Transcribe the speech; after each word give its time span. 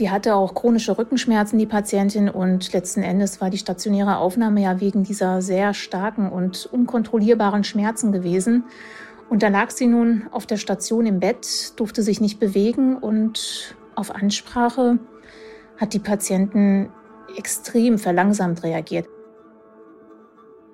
Die 0.00 0.10
hatte 0.10 0.34
auch 0.34 0.54
chronische 0.54 0.98
Rückenschmerzen, 0.98 1.56
die 1.56 1.66
Patientin, 1.66 2.28
und 2.28 2.72
letzten 2.72 3.02
Endes 3.02 3.40
war 3.40 3.50
die 3.50 3.58
stationäre 3.58 4.16
Aufnahme 4.16 4.60
ja 4.60 4.80
wegen 4.80 5.04
dieser 5.04 5.40
sehr 5.40 5.72
starken 5.72 6.30
und 6.30 6.66
unkontrollierbaren 6.66 7.62
Schmerzen 7.62 8.10
gewesen. 8.10 8.64
Und 9.30 9.44
da 9.44 9.48
lag 9.48 9.70
sie 9.70 9.86
nun 9.86 10.26
auf 10.32 10.46
der 10.46 10.56
Station 10.56 11.06
im 11.06 11.20
Bett, 11.20 11.78
durfte 11.78 12.02
sich 12.02 12.20
nicht 12.20 12.40
bewegen 12.40 12.96
und 12.96 13.76
auf 13.94 14.12
Ansprache 14.12 14.98
hat 15.76 15.94
die 15.94 16.00
Patientin 16.00 16.90
extrem 17.36 17.98
verlangsamt 17.98 18.64
reagiert. 18.64 19.06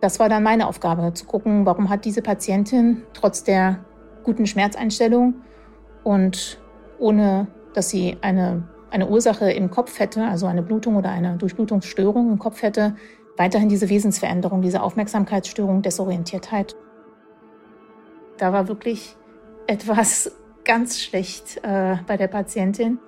Das 0.01 0.19
war 0.19 0.31
dann 0.31 0.43
meine 0.43 0.67
Aufgabe, 0.67 1.13
zu 1.13 1.27
gucken, 1.27 1.67
warum 1.67 1.91
hat 1.91 2.07
diese 2.07 2.23
Patientin 2.23 3.03
trotz 3.13 3.45
der 3.45 3.85
guten 4.25 4.47
Schmerzeinstellung 4.47 5.35
und 6.05 6.59
ohne 6.99 7.49
dass 7.75 7.91
sie 7.91 8.17
eine 8.23 8.67
eine 8.91 9.09
Ursache 9.09 9.51
im 9.51 9.71
Kopf 9.71 9.99
hätte, 9.99 10.25
also 10.25 10.47
eine 10.47 10.63
Blutung 10.63 10.97
oder 10.97 11.11
eine 11.11 11.37
Durchblutungsstörung 11.37 12.31
im 12.33 12.39
Kopf 12.39 12.63
hätte, 12.63 12.97
weiterhin 13.37 13.69
diese 13.69 13.89
Wesensveränderung, 13.89 14.63
diese 14.63 14.83
Aufmerksamkeitsstörung, 14.83 15.83
Desorientiertheit. 15.83 16.77
Da 18.39 18.53
war 18.53 18.69
wirklich 18.69 19.17
etwas 19.67 20.33
ganz 20.65 21.01
schlecht 21.01 21.59
äh, 21.63 21.97
bei 22.07 22.17
der 22.17 22.29
Patientin. 22.29 22.99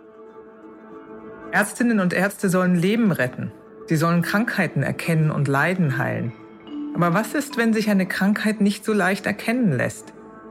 Ärztinnen 1.50 2.00
und 2.00 2.14
Ärzte 2.14 2.48
sollen 2.48 2.74
Leben 2.74 3.12
retten. 3.12 3.52
Sie 3.86 3.96
sollen 3.96 4.22
Krankheiten 4.22 4.82
erkennen 4.82 5.30
und 5.30 5.48
Leiden 5.48 5.98
heilen. 5.98 6.32
Aber 6.94 7.12
was 7.14 7.34
ist, 7.34 7.56
wenn 7.56 7.72
sich 7.72 7.90
eine 7.90 8.06
Krankheit 8.06 8.60
nicht 8.60 8.84
so 8.84 8.92
leicht 8.92 9.26
erkennen 9.26 9.72
lässt? 9.72 10.11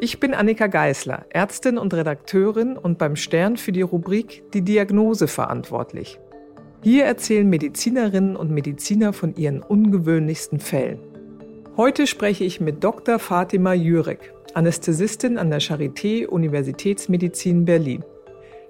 Ich 0.00 0.20
bin 0.20 0.32
Annika 0.32 0.68
Geißler, 0.68 1.26
Ärztin 1.30 1.76
und 1.76 1.92
Redakteurin 1.92 2.76
und 2.76 2.98
beim 2.98 3.16
Stern 3.16 3.56
für 3.56 3.72
die 3.72 3.82
Rubrik 3.82 4.44
Die 4.54 4.62
Diagnose 4.62 5.26
verantwortlich. 5.26 6.20
Hier 6.84 7.04
erzählen 7.04 7.50
Medizinerinnen 7.50 8.36
und 8.36 8.52
Mediziner 8.52 9.12
von 9.12 9.34
ihren 9.34 9.60
ungewöhnlichsten 9.60 10.60
Fällen. 10.60 11.00
Heute 11.76 12.06
spreche 12.06 12.44
ich 12.44 12.60
mit 12.60 12.84
Dr. 12.84 13.18
Fatima 13.18 13.74
Jürek, 13.74 14.32
Anästhesistin 14.54 15.36
an 15.36 15.50
der 15.50 15.60
Charité 15.60 16.26
Universitätsmedizin 16.26 17.64
Berlin. 17.64 18.04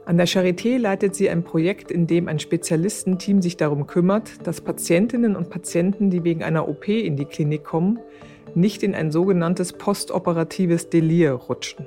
An 0.07 0.17
der 0.17 0.27
Charité 0.27 0.79
leitet 0.79 1.15
sie 1.15 1.29
ein 1.29 1.45
Projekt, 1.45 1.91
in 1.91 2.07
dem 2.07 2.29
ein 2.29 2.39
Spezialistenteam 2.39 3.43
sich 3.43 3.59
darum 3.59 3.87
kümmert, 3.87 4.47
dass 4.47 4.63
Patientinnen 4.63 5.37
und 5.37 5.51
Patienten, 5.51 6.09
die 6.09 6.25
wegen 6.25 6.43
einer 6.43 6.67
OP 6.67 6.89
in 6.89 7.17
die 7.17 7.27
Klinik 7.27 7.65
kommen, 7.65 7.99
nicht 8.55 8.83
in 8.83 8.95
ein 8.95 9.11
sogenanntes 9.11 9.73
postoperatives 9.73 10.91
Delir 10.91 11.33
rutschen. 11.33 11.87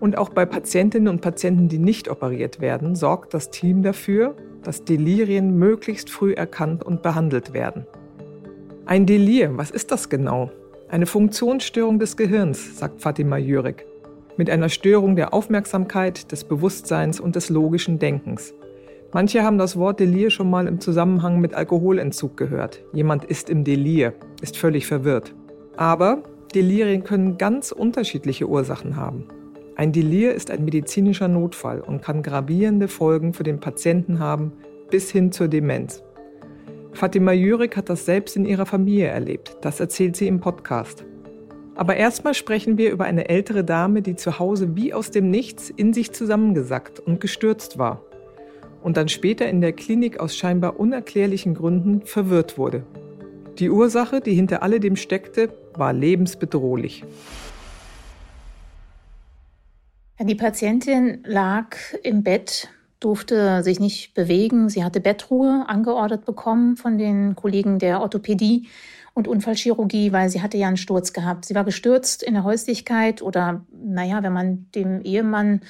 Und 0.00 0.16
auch 0.16 0.30
bei 0.30 0.46
Patientinnen 0.46 1.08
und 1.08 1.20
Patienten, 1.20 1.68
die 1.68 1.78
nicht 1.78 2.08
operiert 2.08 2.60
werden, 2.60 2.96
sorgt 2.96 3.34
das 3.34 3.50
Team 3.50 3.82
dafür, 3.82 4.34
dass 4.62 4.84
Delirien 4.84 5.58
möglichst 5.58 6.10
früh 6.10 6.32
erkannt 6.32 6.82
und 6.82 7.02
behandelt 7.02 7.52
werden. 7.52 7.86
Ein 8.86 9.06
Delir, 9.06 9.56
was 9.56 9.70
ist 9.70 9.92
das 9.92 10.08
genau? 10.08 10.50
Eine 10.88 11.06
Funktionsstörung 11.06 11.98
des 11.98 12.16
Gehirns, 12.16 12.78
sagt 12.78 13.00
Fatima 13.00 13.36
Jürek, 13.36 13.86
mit 14.36 14.50
einer 14.50 14.68
Störung 14.68 15.16
der 15.16 15.32
Aufmerksamkeit, 15.32 16.32
des 16.32 16.44
Bewusstseins 16.44 17.20
und 17.20 17.36
des 17.36 17.50
logischen 17.50 17.98
Denkens. 17.98 18.54
Manche 19.12 19.42
haben 19.42 19.58
das 19.58 19.76
Wort 19.76 20.00
Delir 20.00 20.30
schon 20.30 20.48
mal 20.48 20.66
im 20.66 20.80
Zusammenhang 20.80 21.40
mit 21.40 21.52
Alkoholentzug 21.52 22.36
gehört. 22.36 22.80
Jemand 22.92 23.24
ist 23.24 23.50
im 23.50 23.64
Delir, 23.64 24.14
ist 24.40 24.56
völlig 24.56 24.86
verwirrt. 24.86 25.34
Aber 25.76 26.22
Delirien 26.54 27.04
können 27.04 27.38
ganz 27.38 27.72
unterschiedliche 27.72 28.48
Ursachen 28.48 28.96
haben. 28.96 29.24
Ein 29.76 29.92
Delir 29.92 30.34
ist 30.34 30.50
ein 30.50 30.64
medizinischer 30.64 31.28
Notfall 31.28 31.80
und 31.80 32.02
kann 32.02 32.22
gravierende 32.22 32.88
Folgen 32.88 33.32
für 33.32 33.44
den 33.44 33.60
Patienten 33.60 34.18
haben, 34.18 34.52
bis 34.90 35.10
hin 35.10 35.32
zur 35.32 35.48
Demenz. 35.48 36.02
Fatima 36.92 37.32
Jürik 37.32 37.76
hat 37.76 37.88
das 37.88 38.04
selbst 38.04 38.36
in 38.36 38.44
ihrer 38.44 38.66
Familie 38.66 39.06
erlebt. 39.06 39.56
Das 39.62 39.80
erzählt 39.80 40.16
sie 40.16 40.26
im 40.26 40.40
Podcast. 40.40 41.04
Aber 41.76 41.96
erstmal 41.96 42.34
sprechen 42.34 42.76
wir 42.76 42.90
über 42.90 43.04
eine 43.04 43.28
ältere 43.28 43.64
Dame, 43.64 44.02
die 44.02 44.16
zu 44.16 44.38
Hause 44.38 44.76
wie 44.76 44.92
aus 44.92 45.10
dem 45.10 45.30
Nichts 45.30 45.70
in 45.70 45.94
sich 45.94 46.12
zusammengesackt 46.12 47.00
und 47.00 47.20
gestürzt 47.20 47.78
war. 47.78 48.02
Und 48.82 48.96
dann 48.96 49.08
später 49.08 49.48
in 49.48 49.60
der 49.60 49.72
Klinik 49.72 50.20
aus 50.20 50.36
scheinbar 50.36 50.78
unerklärlichen 50.78 51.54
Gründen 51.54 52.02
verwirrt 52.02 52.58
wurde. 52.58 52.84
Die 53.60 53.68
Ursache, 53.68 54.22
die 54.22 54.32
hinter 54.32 54.62
alledem 54.62 54.96
steckte, 54.96 55.50
war 55.74 55.92
lebensbedrohlich. 55.92 57.04
Die 60.18 60.34
Patientin 60.34 61.22
lag 61.26 61.76
im 62.02 62.22
Bett, 62.22 62.68
durfte 63.00 63.62
sich 63.62 63.78
nicht 63.78 64.14
bewegen. 64.14 64.70
Sie 64.70 64.82
hatte 64.82 65.00
Bettruhe 65.00 65.64
angeordnet 65.68 66.24
bekommen 66.24 66.78
von 66.78 66.96
den 66.96 67.36
Kollegen 67.36 67.78
der 67.78 68.00
Orthopädie 68.00 68.68
und 69.12 69.28
Unfallchirurgie, 69.28 70.12
weil 70.12 70.30
sie 70.30 70.40
hatte 70.40 70.56
ja 70.56 70.68
einen 70.68 70.78
Sturz 70.78 71.12
gehabt. 71.12 71.44
Sie 71.44 71.54
war 71.54 71.64
gestürzt 71.64 72.22
in 72.22 72.32
der 72.32 72.44
Häuslichkeit 72.44 73.20
oder, 73.20 73.66
naja, 73.72 74.22
wenn 74.22 74.32
man 74.32 74.66
dem 74.74 75.02
Ehemann 75.02 75.60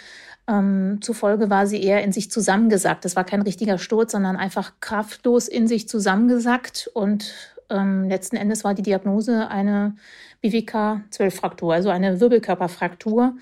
ähm, 0.50 0.98
zufolge 1.00 1.48
war 1.48 1.66
sie 1.66 1.82
eher 1.82 2.02
in 2.02 2.12
sich 2.12 2.30
zusammengesackt. 2.30 3.04
Das 3.04 3.16
war 3.16 3.24
kein 3.24 3.42
richtiger 3.42 3.78
Sturz, 3.78 4.12
sondern 4.12 4.36
einfach 4.36 4.74
kraftlos 4.80 5.48
in 5.48 5.68
sich 5.68 5.88
zusammengesackt 5.88 6.90
und 6.92 7.32
ähm, 7.70 8.08
letzten 8.08 8.36
Endes 8.36 8.64
war 8.64 8.74
die 8.74 8.82
Diagnose 8.82 9.48
eine 9.48 9.96
BWK-12-Fraktur, 10.42 11.72
also 11.72 11.90
eine 11.90 12.20
Wirbelkörperfraktur 12.20 13.36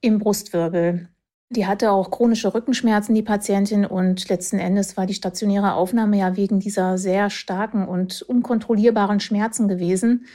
im 0.00 0.18
Brustwirbel. 0.18 1.08
Die 1.50 1.66
hatte 1.66 1.92
auch 1.92 2.10
chronische 2.10 2.52
Rückenschmerzen, 2.54 3.14
die 3.14 3.22
Patientin, 3.22 3.86
und 3.86 4.28
letzten 4.28 4.58
Endes 4.58 4.96
war 4.96 5.06
die 5.06 5.14
stationäre 5.14 5.74
Aufnahme 5.74 6.18
ja 6.18 6.36
wegen 6.36 6.58
dieser 6.58 6.98
sehr 6.98 7.30
starken 7.30 7.86
und 7.86 8.22
unkontrollierbaren 8.22 9.20
Schmerzen 9.20 9.68
gewesen. 9.68 10.26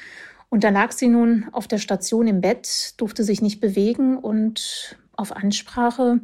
Und 0.50 0.64
da 0.64 0.70
lag 0.70 0.92
sie 0.92 1.10
nun 1.10 1.48
auf 1.52 1.68
der 1.68 1.80
Station 1.80 2.28
im 2.28 2.42
Bett, 2.42 2.94
durfte 2.98 3.24
sich 3.24 3.42
nicht 3.42 3.60
bewegen 3.60 4.18
und 4.18 4.98
auf 5.16 5.36
Ansprache 5.36 6.20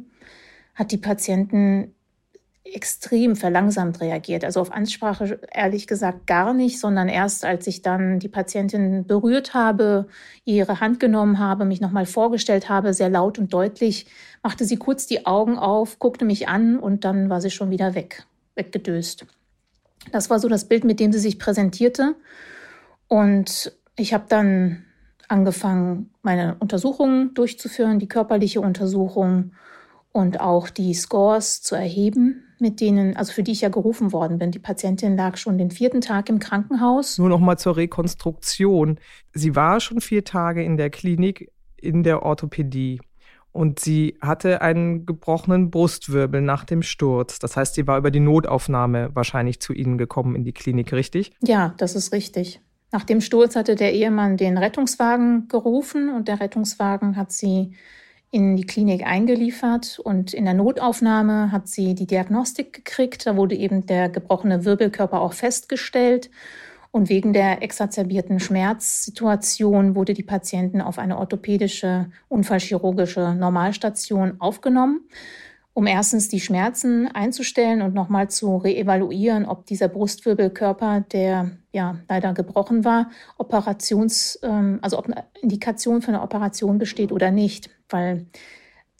hat 0.74 0.92
die 0.92 0.98
Patientin 0.98 1.94
extrem 2.74 3.36
verlangsamt 3.36 4.00
reagiert. 4.00 4.44
Also 4.44 4.60
auf 4.60 4.72
Ansprache 4.72 5.40
ehrlich 5.52 5.86
gesagt 5.86 6.26
gar 6.26 6.52
nicht, 6.54 6.80
sondern 6.80 7.08
erst 7.08 7.44
als 7.44 7.66
ich 7.66 7.82
dann 7.82 8.18
die 8.18 8.28
Patientin 8.28 9.06
berührt 9.06 9.54
habe, 9.54 10.06
ihre 10.44 10.80
Hand 10.80 11.00
genommen 11.00 11.38
habe, 11.38 11.64
mich 11.64 11.80
nochmal 11.80 12.06
vorgestellt 12.06 12.68
habe, 12.68 12.94
sehr 12.94 13.08
laut 13.08 13.38
und 13.38 13.52
deutlich, 13.52 14.06
machte 14.42 14.64
sie 14.64 14.76
kurz 14.76 15.06
die 15.06 15.26
Augen 15.26 15.58
auf, 15.58 15.98
guckte 15.98 16.24
mich 16.24 16.48
an 16.48 16.78
und 16.78 17.04
dann 17.04 17.30
war 17.30 17.40
sie 17.40 17.50
schon 17.50 17.70
wieder 17.70 17.94
weg, 17.94 18.24
weggedöst. 18.54 19.26
Das 20.12 20.30
war 20.30 20.38
so 20.38 20.48
das 20.48 20.66
Bild, 20.66 20.84
mit 20.84 21.00
dem 21.00 21.12
sie 21.12 21.18
sich 21.18 21.38
präsentierte. 21.38 22.14
Und 23.08 23.72
ich 23.96 24.14
habe 24.14 24.24
dann 24.28 24.84
angefangen, 25.28 26.10
meine 26.22 26.56
Untersuchungen 26.58 27.34
durchzuführen, 27.34 27.98
die 27.98 28.08
körperliche 28.08 28.60
Untersuchung 28.60 29.52
und 30.12 30.40
auch 30.40 30.70
die 30.70 30.94
Scores 30.94 31.62
zu 31.62 31.74
erheben 31.74 32.44
mit 32.60 32.80
denen, 32.80 33.16
also 33.16 33.32
für 33.32 33.42
die 33.42 33.52
ich 33.52 33.60
ja 33.60 33.68
gerufen 33.68 34.12
worden 34.12 34.38
bin. 34.38 34.50
Die 34.50 34.58
Patientin 34.58 35.16
lag 35.16 35.36
schon 35.36 35.58
den 35.58 35.70
vierten 35.70 36.00
Tag 36.00 36.28
im 36.28 36.38
Krankenhaus. 36.38 37.18
Nur 37.18 37.28
noch 37.28 37.40
mal 37.40 37.56
zur 37.56 37.76
Rekonstruktion. 37.76 38.98
Sie 39.32 39.54
war 39.56 39.80
schon 39.80 40.00
vier 40.00 40.24
Tage 40.24 40.62
in 40.62 40.76
der 40.76 40.90
Klinik 40.90 41.50
in 41.76 42.02
der 42.02 42.22
Orthopädie. 42.22 43.00
Und 43.52 43.80
sie 43.80 44.16
hatte 44.20 44.60
einen 44.60 45.06
gebrochenen 45.06 45.70
Brustwirbel 45.70 46.42
nach 46.42 46.64
dem 46.64 46.82
Sturz. 46.82 47.38
Das 47.38 47.56
heißt, 47.56 47.74
sie 47.74 47.86
war 47.86 47.98
über 47.98 48.10
die 48.10 48.20
Notaufnahme 48.20 49.10
wahrscheinlich 49.14 49.60
zu 49.60 49.72
Ihnen 49.72 49.98
gekommen 49.98 50.36
in 50.36 50.44
die 50.44 50.52
Klinik, 50.52 50.92
richtig? 50.92 51.32
Ja, 51.40 51.74
das 51.78 51.96
ist 51.96 52.12
richtig. 52.12 52.60
Nach 52.90 53.04
dem 53.04 53.20
Sturz 53.20 53.56
hatte 53.56 53.74
der 53.74 53.92
Ehemann 53.92 54.36
den 54.36 54.56
Rettungswagen 54.56 55.48
gerufen 55.48 56.08
und 56.14 56.28
der 56.28 56.40
Rettungswagen 56.40 57.16
hat 57.16 57.32
sie 57.32 57.72
in 58.30 58.56
die 58.56 58.66
Klinik 58.66 59.06
eingeliefert 59.06 59.98
und 59.98 60.34
in 60.34 60.44
der 60.44 60.54
Notaufnahme 60.54 61.50
hat 61.50 61.68
sie 61.68 61.94
die 61.94 62.06
Diagnostik 62.06 62.72
gekriegt. 62.72 63.26
Da 63.26 63.36
wurde 63.36 63.54
eben 63.54 63.86
der 63.86 64.08
gebrochene 64.08 64.64
Wirbelkörper 64.64 65.20
auch 65.20 65.32
festgestellt. 65.32 66.30
Und 66.90 67.08
wegen 67.10 67.32
der 67.32 67.62
exacerbierten 67.62 68.40
Schmerzsituation 68.40 69.94
wurde 69.94 70.14
die 70.14 70.22
Patientin 70.22 70.80
auf 70.80 70.98
eine 70.98 71.18
orthopädische, 71.18 72.10
unfallchirurgische 72.28 73.34
Normalstation 73.34 74.40
aufgenommen. 74.40 75.02
um 75.78 75.86
erstens 75.86 76.28
die 76.28 76.40
Schmerzen 76.40 77.06
einzustellen 77.06 77.82
und 77.82 77.94
nochmal 77.94 78.28
zu 78.28 78.56
reevaluieren, 78.56 79.46
ob 79.46 79.64
dieser 79.66 79.86
Brustwirbelkörper, 79.86 81.02
der 81.12 81.52
ja 81.72 81.98
leider 82.08 82.32
gebrochen 82.32 82.84
war, 82.84 83.10
Operations, 83.36 84.38
ähm, 84.42 84.78
also 84.82 84.98
ob 84.98 85.06
eine 85.06 85.24
Indikation 85.42 86.02
für 86.02 86.08
eine 86.08 86.22
Operation 86.22 86.78
besteht 86.78 87.12
oder 87.12 87.30
nicht, 87.30 87.70
weil 87.88 88.26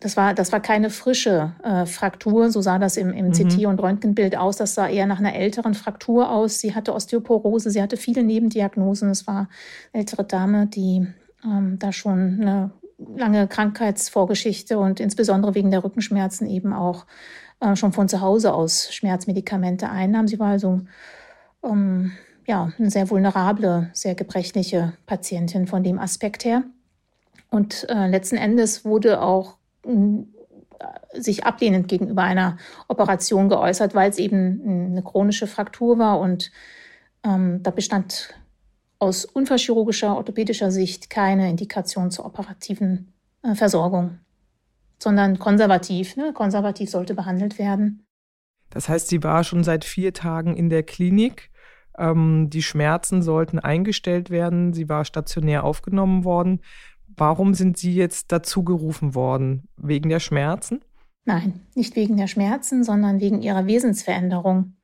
das 0.01 0.17
war, 0.17 0.33
das 0.33 0.53
war 0.53 0.61
keine 0.61 0.91
frische 0.91 1.55
äh, 1.65 1.85
Fraktur, 1.85 2.51
so 2.51 2.61
sah 2.61 2.79
das 2.79 2.97
im, 2.97 3.13
im 3.13 3.29
mhm. 3.29 3.33
CT- 3.33 3.67
und 3.67 3.83
Röntgenbild 3.83 4.37
aus. 4.37 4.57
Das 4.57 4.75
sah 4.75 4.89
eher 4.89 5.07
nach 5.07 5.19
einer 5.19 5.35
älteren 5.35 5.75
Fraktur 5.75 6.31
aus. 6.31 6.61
Sie 6.61 6.75
hatte 6.75 6.95
Osteoporose, 6.95 7.71
sie 7.71 7.83
hatte 7.83 7.97
viele 7.97 8.23
Nebendiagnosen. 8.23 9.11
Es 9.11 9.27
war 9.27 9.49
eine 9.93 10.03
ältere 10.03 10.23
Dame, 10.23 10.69
die 10.69 11.09
ähm, 11.45 11.79
da 11.81 11.93
schon 11.93 12.39
eine 12.41 12.71
lange 12.99 13.49
Krankheitsvorgeschichte 13.49 14.79
und 14.79 15.01
insbesondere 15.01 15.57
wegen 15.57 15.73
der 15.73 15.83
Rückenschmerzen 15.83 16.47
eben 16.49 16.73
auch 16.73 17.07
äh, 17.59 17.75
schon 17.75 17.93
von 17.93 18.09
zu 18.09 18.21
Hause 18.21 18.55
aus 18.55 18.93
Schmerzmedikamente 18.93 19.89
einnahm. 19.89 20.29
Sie 20.29 20.39
war 20.39 20.51
also 20.51 20.81
ähm, 21.65 22.13
ja, 22.49 22.73
eine 22.79 22.91
sehr 22.91 23.11
vulnerable, 23.11 23.91
sehr 23.93 24.15
gebrechliche 24.15 24.95
Patientin 25.07 25.67
von 25.67 25.85
dem 25.85 25.99
Aspekt 25.99 26.45
her. 26.45 26.65
Und 27.51 27.87
äh, 27.91 28.09
letzten 28.09 28.37
Endes 28.37 28.85
wurde 28.87 29.21
auch 29.21 29.59
äh, 29.85 31.21
sich 31.21 31.45
ablehnend 31.45 31.89
gegenüber 31.89 32.23
einer 32.23 32.57
Operation 32.89 33.49
geäußert, 33.49 33.95
weil 33.95 34.11
es 34.11 34.19
eben 34.19 34.91
eine 34.91 35.03
chronische 35.03 35.47
Fraktur 35.47 35.99
war 35.99 36.21
und 36.21 36.51
ähm, 37.23 37.63
da 37.63 37.71
bestand 37.71 38.35
aus 38.99 39.25
unfallchirurgischer, 39.25 40.17
orthopädischer 40.17 40.71
Sicht 40.71 41.11
keine 41.11 41.51
Indikation 41.51 42.11
zur 42.11 42.25
operativen 42.25 43.13
äh, 43.43 43.55
Versorgung, 43.55 44.19
sondern 44.99 45.39
konservativ. 45.39 46.17
Ne? 46.17 46.33
Konservativ 46.33 46.91
sollte 46.91 47.15
behandelt 47.15 47.59
werden. 47.59 48.05
Das 48.71 48.89
heißt, 48.89 49.09
sie 49.09 49.23
war 49.23 49.45
schon 49.45 49.65
seit 49.65 49.85
vier 49.85 50.13
Tagen 50.13 50.57
in 50.57 50.69
der 50.69 50.83
Klinik. 50.83 51.51
Ähm, 51.97 52.51
die 52.51 52.63
Schmerzen 52.63 53.23
sollten 53.23 53.59
eingestellt 53.59 54.31
werden. 54.31 54.73
Sie 54.73 54.89
war 54.89 55.05
stationär 55.05 55.65
aufgenommen 55.65 56.25
worden. 56.25 56.61
Warum 57.17 57.55
sind 57.55 57.79
Sie 57.79 57.95
jetzt 57.95 58.31
dazu 58.33 58.65
gerufen 58.65 59.15
worden? 59.15 59.69
Wegen 59.77 60.09
der 60.09 60.21
Schmerzen? 60.21 60.81
Nein, 61.25 61.61
nicht 61.75 61.97
wegen 61.97 62.17
der 62.17 62.27
Schmerzen, 62.27 62.85
sondern 62.85 63.21
wegen 63.21 63.43
ihrer 63.43 63.67
Wesensveränderung. 63.67 64.75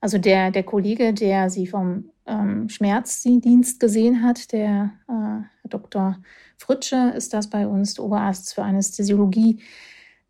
Also 0.00 0.18
der, 0.18 0.50
der 0.50 0.62
Kollege, 0.62 1.14
der 1.14 1.50
sie 1.50 1.66
vom 1.66 2.10
ähm, 2.26 2.68
Schmerzdienst 2.68 3.80
gesehen 3.80 4.22
hat, 4.22 4.52
der 4.52 4.92
äh, 5.08 5.68
Dr. 5.68 6.18
Fritsche 6.58 7.12
ist 7.16 7.32
das 7.34 7.50
bei 7.50 7.66
uns, 7.66 7.94
der 7.94 8.04
Oberarzt 8.04 8.54
für 8.54 8.62
Anästhesiologie, 8.62 9.60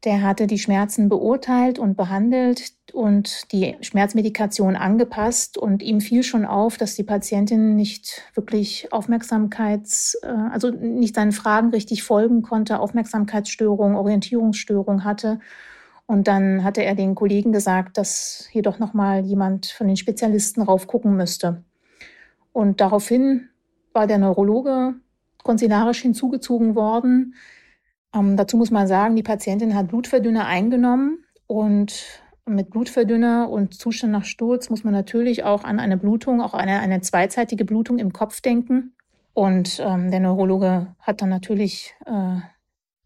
der 0.04 0.22
hatte 0.22 0.46
die 0.46 0.58
Schmerzen 0.58 1.08
beurteilt 1.08 1.78
und 1.78 1.96
behandelt 1.96 2.74
und 2.92 3.50
die 3.52 3.76
Schmerzmedikation 3.80 4.76
angepasst. 4.76 5.56
Und 5.56 5.82
ihm 5.82 6.00
fiel 6.00 6.22
schon 6.22 6.44
auf, 6.44 6.76
dass 6.76 6.94
die 6.94 7.02
Patientin 7.02 7.74
nicht 7.74 8.22
wirklich 8.34 8.92
Aufmerksamkeits, 8.92 10.18
äh, 10.22 10.26
also 10.26 10.70
nicht 10.70 11.14
seinen 11.14 11.32
Fragen 11.32 11.70
richtig 11.70 12.02
folgen 12.02 12.42
konnte, 12.42 12.80
Aufmerksamkeitsstörung, 12.80 13.96
Orientierungsstörung 13.96 15.04
hatte. 15.04 15.40
Und 16.06 16.28
dann 16.28 16.64
hatte 16.64 16.84
er 16.84 16.94
den 16.94 17.14
Kollegen 17.14 17.52
gesagt, 17.52 17.96
dass 17.96 18.46
hier 18.52 18.62
doch 18.62 18.78
nochmal 18.78 19.24
jemand 19.24 19.66
von 19.66 19.86
den 19.86 19.96
Spezialisten 19.96 20.60
raufgucken 20.60 21.16
müsste. 21.16 21.64
Und 22.52 22.80
daraufhin 22.82 23.48
war 23.94 24.06
der 24.06 24.18
Neurologe 24.18 24.94
konzilarisch 25.42 26.02
hinzugezogen 26.02 26.74
worden. 26.74 27.34
Ähm, 28.14 28.36
dazu 28.36 28.56
muss 28.56 28.70
man 28.70 28.86
sagen, 28.86 29.16
die 29.16 29.22
Patientin 29.22 29.74
hat 29.74 29.88
Blutverdünner 29.88 30.46
eingenommen 30.46 31.24
und 31.46 32.22
mit 32.46 32.70
Blutverdünner 32.70 33.48
und 33.48 33.74
Zustand 33.74 34.12
nach 34.12 34.24
Sturz 34.24 34.68
muss 34.70 34.84
man 34.84 34.92
natürlich 34.92 35.44
auch 35.44 35.64
an 35.64 35.80
eine 35.80 35.96
Blutung, 35.96 36.40
auch 36.40 36.54
eine, 36.54 36.80
eine 36.80 37.00
zweizeitige 37.00 37.64
Blutung 37.64 37.98
im 37.98 38.12
Kopf 38.12 38.40
denken. 38.40 38.94
Und 39.32 39.80
ähm, 39.84 40.10
der 40.10 40.20
Neurologe 40.20 40.94
hat 41.00 41.22
dann 41.22 41.30
natürlich 41.30 41.94
äh, 42.06 42.40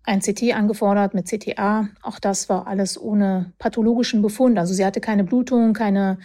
ein 0.03 0.21
CT 0.21 0.55
angefordert 0.55 1.15
mit 1.15 1.27
CTA. 1.27 1.89
Auch 2.03 2.19
das 2.19 2.49
war 2.49 2.67
alles 2.67 3.01
ohne 3.01 3.53
pathologischen 3.59 4.23
Befund. 4.23 4.59
Also 4.59 4.75
sie 4.75 4.85
hatte 4.85 5.01
keine 5.01 5.25
Blutung, 5.25 5.73
keine 5.73 6.19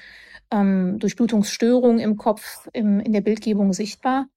ähm, 0.51 0.99
Durchblutungsstörung 0.99 1.99
im 1.99 2.17
Kopf 2.17 2.67
im, 2.73 2.99
in 2.99 3.13
der 3.13 3.21
Bildgebung 3.21 3.73
sichtbar. 3.73 4.27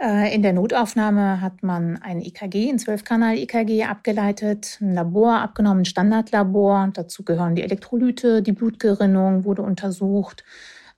Äh, 0.00 0.34
in 0.34 0.42
der 0.42 0.52
Notaufnahme 0.52 1.40
hat 1.40 1.62
man 1.62 1.98
ein 1.98 2.20
EKG, 2.20 2.70
ein 2.70 2.78
12-Kanal-EKG 2.78 3.84
abgeleitet, 3.84 4.78
ein 4.80 4.94
Labor 4.94 5.40
abgenommen, 5.40 5.82
ein 5.82 5.84
Standardlabor. 5.84 6.90
Dazu 6.94 7.24
gehören 7.24 7.54
die 7.54 7.62
Elektrolyte, 7.62 8.42
die 8.42 8.52
Blutgerinnung 8.52 9.44
wurde 9.44 9.62
untersucht, 9.62 10.44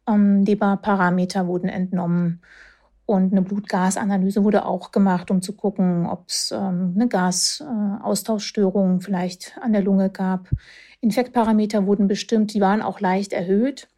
ähm, 0.07 0.45
Leberparameter 0.45 1.47
wurden 1.47 1.69
entnommen 1.69 2.40
und 3.07 3.33
eine 3.33 3.42
Blutgasanalyse 3.42 4.45
wurde 4.45 4.64
auch 4.64 4.92
gemacht, 4.92 5.31
um 5.31 5.42
zu 5.42 5.54
gucken, 5.54 6.07
ob 6.07 6.28
es 6.28 6.52
ähm, 6.52 6.92
eine 6.95 7.09
Gasaustauschstörung 7.09 9.00
vielleicht 9.00 9.59
an 9.61 9.73
der 9.73 9.83
Lunge 9.83 10.11
gab. 10.11 10.49
Infektparameter 11.00 11.87
wurden 11.87 12.07
bestimmt, 12.07 12.54
die 12.54 12.61
waren 12.61 12.81
auch 12.81 13.00
leicht 13.00 13.33
erhöht. 13.33 13.88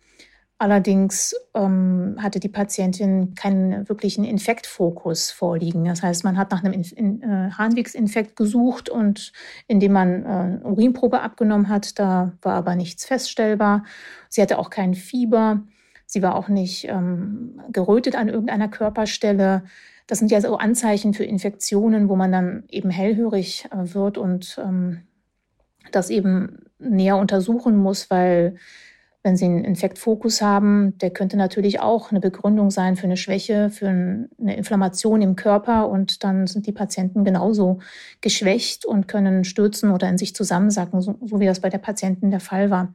Allerdings 0.58 1.34
ähm, 1.54 2.16
hatte 2.20 2.38
die 2.38 2.49
Patientin 2.49 3.34
keinen 3.34 3.88
wirklichen 3.88 4.25
Infektfokus 4.25 5.32
vorliegen. 5.32 5.84
Das 5.84 6.02
heißt, 6.02 6.23
man 6.23 6.38
hat 6.38 6.52
nach 6.52 6.62
einem 6.62 6.73
in, 6.73 6.82
in, 6.82 7.23
äh, 7.23 7.50
Harnwegsinfekt 7.50 8.37
gesucht 8.37 8.88
und 8.88 9.32
indem 9.66 9.92
man 9.92 10.25
äh, 10.25 10.64
Urinprobe 10.64 11.20
abgenommen 11.20 11.68
hat, 11.68 11.99
da 11.99 12.32
war 12.40 12.54
aber 12.54 12.76
nichts 12.76 13.04
feststellbar. 13.04 13.84
Sie 14.28 14.40
hatte 14.40 14.58
auch 14.58 14.70
kein 14.70 14.94
Fieber. 14.94 15.64
Sie 16.06 16.23
war 16.23 16.37
auch 16.37 16.49
nicht 16.49 16.87
ähm, 16.88 17.61
gerötet 17.73 18.14
an 18.14 18.28
irgendeiner 18.28 18.68
Körperstelle. 18.68 19.64
Das 20.06 20.20
sind 20.20 20.30
ja 20.30 20.40
so 20.40 20.56
Anzeichen 20.56 21.14
für 21.14 21.25
Infektionen, 21.25 22.08
wo 22.08 22.14
man 22.14 22.30
dann 22.30 22.64
eben 22.68 22.90
hellhörig 22.90 23.66
äh, 23.73 23.94
wird 23.94 24.18
und 24.18 24.61
ähm, 24.62 25.02
das 25.90 26.11
eben 26.11 26.66
näher 26.78 27.16
untersuchen 27.16 27.76
muss, 27.76 28.08
weil 28.08 28.56
Wenn 29.26 29.38
Sie 29.38 29.47
einen 29.47 29.64
Infektfokus 29.64 30.43
haben, 30.43 30.99
der 30.99 31.09
könnte 31.09 31.38
natürlich 31.38 31.81
auch 31.81 32.11
eine 32.11 32.21
Begründung 32.21 32.71
sein 32.71 32.95
für 32.95 33.04
eine 33.04 33.16
Schwäche, 33.16 33.71
für 33.71 33.88
eine 33.88 34.57
Inflammation 34.57 35.23
im 35.23 35.35
Körper. 35.35 35.88
Und 35.88 36.23
dann 36.25 36.47
sind 36.47 36.66
die 36.66 36.73
Patienten 36.73 37.25
genauso 37.25 37.78
geschwächt 38.21 38.85
und 38.85 39.09
können 39.09 39.45
stürzen 39.45 39.93
oder 39.93 40.11
in 40.11 40.19
sich 40.19 40.35
zusammensacken, 40.35 41.00
so, 41.00 41.19
so 41.25 41.40
wie 41.40 41.47
das 41.47 41.61
bei 41.61 41.71
der 41.71 41.78
Patientin 41.78 42.31
der 42.31 42.40
Fall 42.40 42.69
war. 42.69 42.93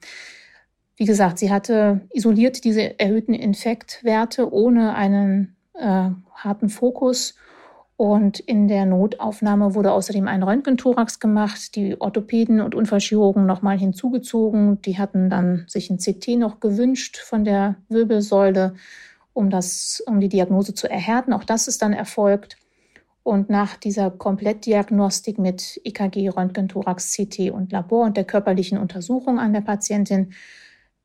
Wie 0.97 1.05
gesagt, 1.05 1.39
sie 1.39 1.51
hatte 1.51 2.01
isoliert 2.13 2.63
diese 2.63 2.99
erhöhten 2.99 3.33
Infektwerte 3.33 4.53
ohne 4.53 4.93
einen 4.93 5.55
äh, 5.73 6.11
harten 6.35 6.69
Fokus 6.69 7.33
und 7.99 8.39
in 8.39 8.69
der 8.69 8.85
Notaufnahme 8.85 9.75
wurde 9.75 9.91
außerdem 9.91 10.29
ein 10.29 10.41
Röntgenthorax 10.41 11.19
gemacht, 11.19 11.75
die 11.75 11.99
Orthopäden 11.99 12.61
und 12.61 12.73
Unfallchirurgen 12.73 13.45
nochmal 13.45 13.77
hinzugezogen. 13.77 14.81
Die 14.83 14.97
hatten 14.97 15.29
dann 15.29 15.65
sich 15.67 15.89
ein 15.89 15.97
CT 15.97 16.37
noch 16.37 16.61
gewünscht 16.61 17.17
von 17.17 17.43
der 17.43 17.75
Wirbelsäule, 17.89 18.75
um, 19.33 19.49
das, 19.49 20.01
um 20.07 20.21
die 20.21 20.29
Diagnose 20.29 20.73
zu 20.73 20.89
erhärten. 20.89 21.33
Auch 21.33 21.43
das 21.43 21.67
ist 21.67 21.81
dann 21.81 21.91
erfolgt. 21.91 22.55
Und 23.21 23.49
nach 23.49 23.75
dieser 23.75 24.11
Komplettdiagnostik 24.11 25.37
mit 25.37 25.81
EKG, 25.83 26.29
Röntgenthorax, 26.29 27.13
CT 27.17 27.51
und 27.51 27.73
Labor 27.73 28.05
und 28.05 28.15
der 28.15 28.23
körperlichen 28.23 28.77
Untersuchung 28.77 29.39
an 29.39 29.51
der 29.51 29.59
Patientin 29.59 30.31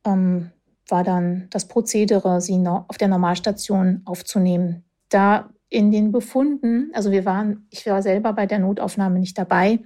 ähm, 0.05 0.51
war 0.87 1.03
dann 1.03 1.47
das 1.49 1.67
Prozedere, 1.67 2.39
sie 2.39 2.65
auf 2.65 2.97
der 2.97 3.09
Normalstation 3.09 4.01
aufzunehmen. 4.05 4.85
Da 5.09 5.49
in 5.75 5.91
den 5.91 6.13
Befunden, 6.13 6.89
also 6.93 7.11
wir 7.11 7.25
waren, 7.25 7.67
ich 7.69 7.85
war 7.85 8.01
selber 8.01 8.31
bei 8.31 8.45
der 8.45 8.59
Notaufnahme 8.59 9.19
nicht 9.19 9.37
dabei, 9.37 9.79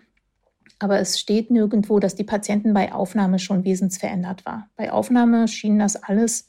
aber 0.78 1.00
es 1.00 1.20
steht 1.20 1.50
nirgendwo, 1.50 2.00
dass 2.00 2.14
die 2.14 2.24
Patienten 2.24 2.76
bei 2.76 2.94
Aufnahme 2.94 3.40
schon 3.40 3.64
wesensverändert 3.64 4.46
war. 4.46 4.70
Bei 4.76 4.92
Aufnahme 4.92 5.48
schien 5.48 5.80
das 5.80 5.96
alles 5.96 6.48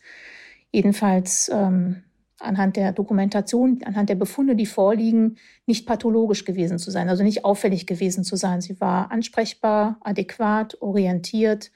jedenfalls 0.70 1.50
ähm, 1.54 2.02
anhand 2.38 2.76
der 2.76 2.92
Dokumentation, 2.92 3.80
anhand 3.86 4.10
der 4.10 4.14
Befunde, 4.14 4.56
die 4.56 4.66
vorliegen, 4.66 5.38
nicht 5.64 5.86
pathologisch 5.86 6.44
gewesen 6.44 6.78
zu 6.78 6.90
sein, 6.90 7.08
also 7.08 7.22
nicht 7.22 7.42
auffällig 7.46 7.86
gewesen 7.86 8.24
zu 8.24 8.36
sein. 8.36 8.60
Sie 8.60 8.78
war 8.78 9.10
ansprechbar, 9.10 9.96
adäquat, 10.02 10.76
orientiert. 10.82 11.70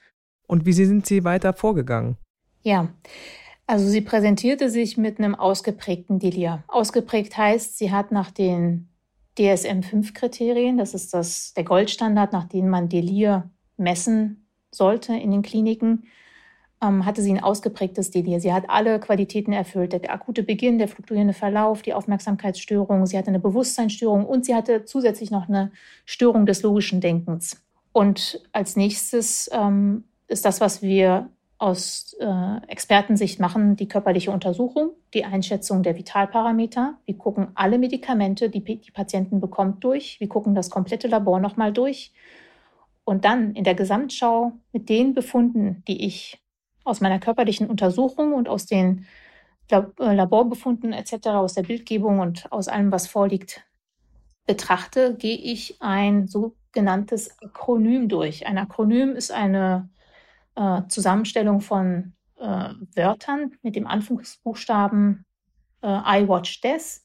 Und 0.45 0.67
wie 0.67 0.73
sind 0.73 1.07
Sie 1.07 1.23
weiter 1.23 1.53
vorgegangen? 1.53 2.17
Ja, 2.61 2.89
also 3.67 3.87
sie 3.87 4.01
präsentierte 4.01 4.69
sich 4.69 4.97
mit 4.97 5.19
einem 5.19 5.35
ausgeprägten 5.35 6.19
Delir. 6.19 6.63
Ausgeprägt 6.67 7.37
heißt, 7.37 7.77
sie 7.77 7.91
hat 7.91 8.11
nach 8.11 8.31
den 8.31 8.89
DSM-5-Kriterien, 9.37 10.77
das 10.77 10.93
ist 10.93 11.13
das, 11.13 11.53
der 11.53 11.63
Goldstandard, 11.63 12.31
nach 12.31 12.45
dem 12.45 12.69
man 12.69 12.89
Delir 12.89 13.49
messen 13.77 14.47
sollte 14.71 15.15
in 15.15 15.31
den 15.31 15.41
Kliniken, 15.41 16.05
ähm, 16.81 17.05
hatte 17.05 17.21
sie 17.21 17.31
ein 17.31 17.43
ausgeprägtes 17.43 18.11
Delir. 18.11 18.39
Sie 18.39 18.53
hat 18.53 18.69
alle 18.69 18.99
Qualitäten 18.99 19.53
erfüllt. 19.53 19.93
Der 19.93 20.13
akute 20.13 20.43
Beginn, 20.43 20.77
der 20.77 20.87
fluktuierende 20.87 21.33
Verlauf, 21.33 21.81
die 21.81 21.93
Aufmerksamkeitsstörung, 21.93 23.05
sie 23.05 23.17
hatte 23.17 23.29
eine 23.29 23.39
Bewusstseinsstörung 23.39 24.25
und 24.25 24.45
sie 24.45 24.55
hatte 24.55 24.85
zusätzlich 24.85 25.31
noch 25.31 25.47
eine 25.49 25.71
Störung 26.05 26.45
des 26.45 26.61
logischen 26.63 27.01
Denkens. 27.01 27.61
Und 27.91 28.41
als 28.51 28.75
nächstes 28.75 29.49
ähm, 29.53 30.03
ist 30.27 30.45
das, 30.45 30.61
was 30.61 30.81
wir 30.81 31.29
aus 31.57 32.15
äh, 32.19 32.57
Expertensicht 32.67 33.39
machen 33.39 33.75
die 33.75 33.87
körperliche 33.87 34.31
Untersuchung, 34.31 34.91
die 35.13 35.23
Einschätzung 35.23 35.83
der 35.83 35.95
Vitalparameter. 35.95 36.97
Wir 37.05 37.17
gucken 37.17 37.47
alle 37.55 37.77
Medikamente, 37.77 38.49
die 38.49 38.61
die 38.61 38.91
Patienten 38.91 39.39
bekommt, 39.39 39.83
durch. 39.83 40.19
Wir 40.19 40.27
gucken 40.27 40.53
das 40.53 40.69
komplette 40.69 41.07
Labor 41.07 41.39
nochmal 41.39 41.71
durch. 41.71 42.11
Und 43.05 43.23
dann 43.23 43.53
in 43.53 43.63
der 43.63 43.75
Gesamtschau 43.75 44.53
mit 44.73 44.89
den 44.89 45.13
Befunden, 45.13 45.83
die 45.87 46.05
ich 46.05 46.41
aus 46.83 47.01
meiner 47.01 47.19
körperlichen 47.19 47.69
Untersuchung 47.69 48.33
und 48.33 48.49
aus 48.49 48.65
den 48.65 49.05
äh, 49.69 49.81
Laborbefunden 49.97 50.91
etc., 50.91 51.27
aus 51.27 51.53
der 51.53 51.63
Bildgebung 51.63 52.19
und 52.19 52.51
aus 52.51 52.67
allem, 52.67 52.91
was 52.91 53.07
vorliegt, 53.07 53.63
betrachte, 54.45 55.15
gehe 55.15 55.37
ich 55.37 55.77
ein 55.81 56.27
sogenanntes 56.27 57.41
Akronym 57.41 58.09
durch. 58.09 58.45
Ein 58.45 58.57
Akronym 58.57 59.15
ist 59.15 59.31
eine 59.31 59.89
äh, 60.55 60.81
Zusammenstellung 60.87 61.61
von 61.61 62.13
äh, 62.37 62.69
Wörtern 62.95 63.53
mit 63.61 63.75
dem 63.75 63.87
Anfangsbuchstaben 63.87 65.25
äh, 65.81 65.87
I 65.87 66.27
watch 66.27 66.61
Death. 66.61 67.01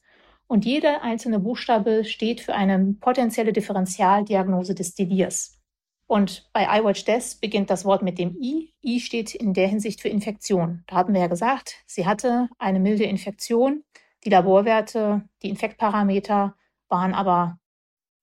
Und 0.46 0.64
jeder 0.64 1.02
einzelne 1.02 1.38
Buchstabe 1.38 2.04
steht 2.04 2.40
für 2.40 2.54
eine 2.54 2.94
potenzielle 3.00 3.52
Differentialdiagnose 3.52 4.74
des 4.74 4.94
Delirs. 4.94 5.60
Und 6.08 6.50
bei 6.52 6.64
I 6.64 6.82
watch 6.82 7.04
Death 7.04 7.40
beginnt 7.40 7.70
das 7.70 7.84
Wort 7.84 8.02
mit 8.02 8.18
dem 8.18 8.36
I. 8.42 8.74
I 8.82 8.98
steht 8.98 9.32
in 9.32 9.54
der 9.54 9.68
Hinsicht 9.68 10.00
für 10.00 10.08
Infektion. 10.08 10.82
Da 10.88 10.96
hatten 10.96 11.14
wir 11.14 11.20
ja 11.20 11.28
gesagt, 11.28 11.76
sie 11.86 12.04
hatte 12.04 12.48
eine 12.58 12.80
milde 12.80 13.04
Infektion. 13.04 13.84
Die 14.24 14.30
Laborwerte, 14.30 15.22
die 15.42 15.50
Infektparameter 15.50 16.56
waren 16.88 17.14
aber 17.14 17.60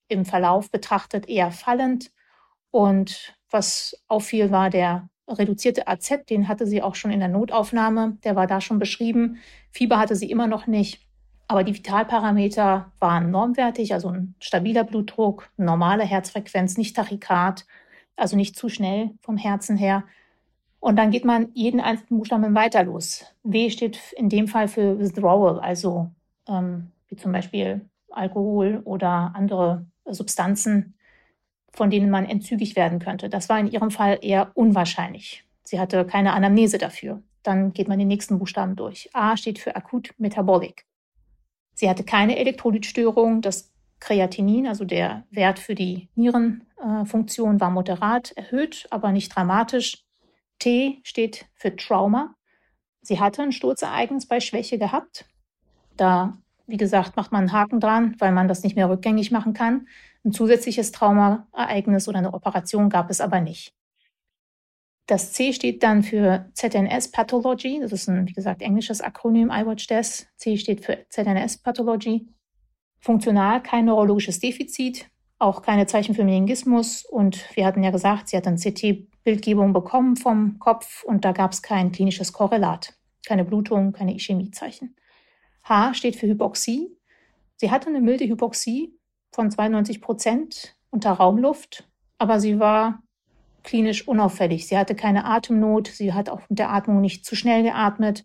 im 0.09 0.25
Verlauf 0.25 0.69
betrachtet 0.69 1.29
eher 1.29 1.51
fallend. 1.51 2.11
Und 2.71 3.39
was 3.49 4.03
auffiel, 4.09 4.51
war 4.51 4.69
der 4.69 5.09
reduzierte 5.27 5.87
AZ, 5.87 6.25
den 6.29 6.47
hatte 6.47 6.65
sie 6.65 6.81
auch 6.81 6.95
schon 6.95 7.11
in 7.11 7.19
der 7.19 7.29
Notaufnahme, 7.29 8.17
der 8.23 8.35
war 8.35 8.47
da 8.47 8.61
schon 8.61 8.79
beschrieben. 8.79 9.37
Fieber 9.71 9.99
hatte 9.99 10.15
sie 10.15 10.29
immer 10.29 10.47
noch 10.47 10.67
nicht, 10.67 11.01
aber 11.47 11.63
die 11.63 11.75
Vitalparameter 11.75 12.91
waren 12.99 13.31
normwertig, 13.31 13.93
also 13.93 14.09
ein 14.09 14.35
stabiler 14.39 14.83
Blutdruck, 14.83 15.49
normale 15.57 16.03
Herzfrequenz, 16.03 16.77
nicht 16.77 16.95
Tachykard, 16.95 17.65
also 18.15 18.35
nicht 18.35 18.55
zu 18.55 18.69
schnell 18.69 19.11
vom 19.21 19.37
Herzen 19.37 19.77
her. 19.77 20.03
Und 20.79 20.95
dann 20.97 21.11
geht 21.11 21.25
man 21.25 21.49
jeden 21.53 21.79
einzelnen 21.79 22.19
Buchstaben 22.19 22.55
weiter 22.55 22.83
los. 22.83 23.25
W 23.43 23.69
steht 23.69 24.13
in 24.15 24.29
dem 24.29 24.47
Fall 24.47 24.67
für 24.67 24.99
Withdrawal, 24.99 25.59
also 25.59 26.11
ähm, 26.47 26.91
wie 27.07 27.15
zum 27.15 27.31
Beispiel 27.31 27.81
Alkohol 28.11 28.81
oder 28.83 29.31
andere 29.35 29.85
Substanzen, 30.05 30.93
von 31.77 31.91
denen 31.91 32.09
man 32.09 32.25
entzügig 32.25 32.75
werden 32.75 32.97
könnte. 32.97 33.29
Das 33.29 33.49
war 33.49 33.59
in 33.59 33.67
ihrem 33.67 33.91
Fall 33.91 34.17
eher 34.23 34.49
unwahrscheinlich. 34.55 35.45
Sie 35.63 35.79
hatte 35.79 36.05
keine 36.05 36.33
Anamnese 36.33 36.79
dafür. 36.79 37.21
Dann 37.43 37.71
geht 37.71 37.87
man 37.87 37.99
den 37.99 38.07
nächsten 38.07 38.39
Buchstaben 38.39 38.75
durch. 38.75 39.11
A 39.13 39.37
steht 39.37 39.59
für 39.59 39.75
akut 39.75 40.09
metabolic. 40.17 40.85
Sie 41.75 41.87
hatte 41.87 42.03
keine 42.03 42.39
Elektrolytstörung. 42.39 43.41
Das 43.41 43.71
Kreatinin, 43.99 44.65
also 44.65 44.85
der 44.85 45.27
Wert 45.29 45.59
für 45.59 45.75
die 45.75 46.09
Nierenfunktion, 46.15 47.59
war 47.59 47.69
moderat 47.69 48.31
erhöht, 48.31 48.87
aber 48.89 49.11
nicht 49.11 49.35
dramatisch. 49.35 50.03
T 50.57 50.99
steht 51.03 51.45
für 51.53 51.75
Trauma. 51.75 52.33
Sie 53.01 53.19
hatte 53.19 53.43
ein 53.43 53.51
Sturzereignis 53.51 54.25
bei 54.25 54.39
Schwäche 54.39 54.79
gehabt. 54.79 55.25
Da, 55.95 56.39
wie 56.65 56.77
gesagt, 56.77 57.15
macht 57.17 57.31
man 57.31 57.41
einen 57.41 57.51
Haken 57.51 57.79
dran, 57.79 58.15
weil 58.17 58.31
man 58.31 58.47
das 58.47 58.63
nicht 58.63 58.75
mehr 58.75 58.89
rückgängig 58.89 59.29
machen 59.29 59.53
kann. 59.53 59.87
Ein 60.27 60.33
zusätzliches 60.33 60.91
Traumaereignis 60.91 62.09
oder 62.09 62.17
eine 62.17 62.33
Operation 62.33 62.89
gab 62.89 63.09
es 63.09 63.21
aber 63.21 63.39
nicht. 63.39 63.73
Das 65.05 65.31
C 65.31 65.53
steht 65.53 65.83
dann 65.83 66.03
für 66.03 66.49
ZNS 66.53 67.11
Pathology. 67.11 67.79
Das 67.79 67.93
ist 67.93 68.09
ein, 68.09 68.27
wie 68.27 68.33
gesagt, 68.33 68.61
englisches 68.61 68.99
Akronym, 68.99 69.49
iWatch 69.49 69.87
Death. 69.87 70.27
C 70.35 70.57
steht 70.57 70.83
für 70.83 71.05
ZNS 71.07 71.59
Pathology. 71.59 72.27
Funktional 72.99 73.63
kein 73.63 73.85
neurologisches 73.85 74.41
Defizit, 74.41 75.09
auch 75.39 75.61
keine 75.61 75.85
Zeichen 75.85 76.13
für 76.13 76.25
Meningismus. 76.25 77.05
Und 77.05 77.55
wir 77.55 77.65
hatten 77.65 77.81
ja 77.81 77.91
gesagt, 77.91 78.27
sie 78.27 78.35
hat 78.35 78.47
eine 78.47 78.57
CT-Bildgebung 78.57 79.71
bekommen 79.71 80.17
vom 80.17 80.59
Kopf 80.59 81.05
und 81.05 81.23
da 81.23 81.31
gab 81.31 81.53
es 81.53 81.61
kein 81.61 81.93
klinisches 81.93 82.33
Korrelat. 82.33 82.95
Keine 83.25 83.45
Blutung, 83.45 83.93
keine 83.93 84.13
Ischämiezeichen. 84.13 84.93
H 85.63 85.93
steht 85.93 86.17
für 86.17 86.27
Hypoxie. 86.27 86.89
Sie 87.55 87.71
hatte 87.71 87.87
eine 87.87 88.01
milde 88.01 88.27
Hypoxie, 88.27 88.96
von 89.31 89.51
92 89.51 90.01
Prozent 90.01 90.75
unter 90.89 91.11
Raumluft, 91.11 91.87
aber 92.17 92.39
sie 92.39 92.59
war 92.59 93.03
klinisch 93.63 94.07
unauffällig. 94.07 94.67
Sie 94.67 94.77
hatte 94.77 94.95
keine 94.95 95.25
Atemnot, 95.25 95.87
sie 95.87 96.13
hat 96.13 96.29
auch 96.29 96.41
mit 96.49 96.57
der 96.57 96.71
Atmung 96.71 97.01
nicht 97.01 97.25
zu 97.25 97.35
schnell 97.35 97.63
geatmet. 97.63 98.23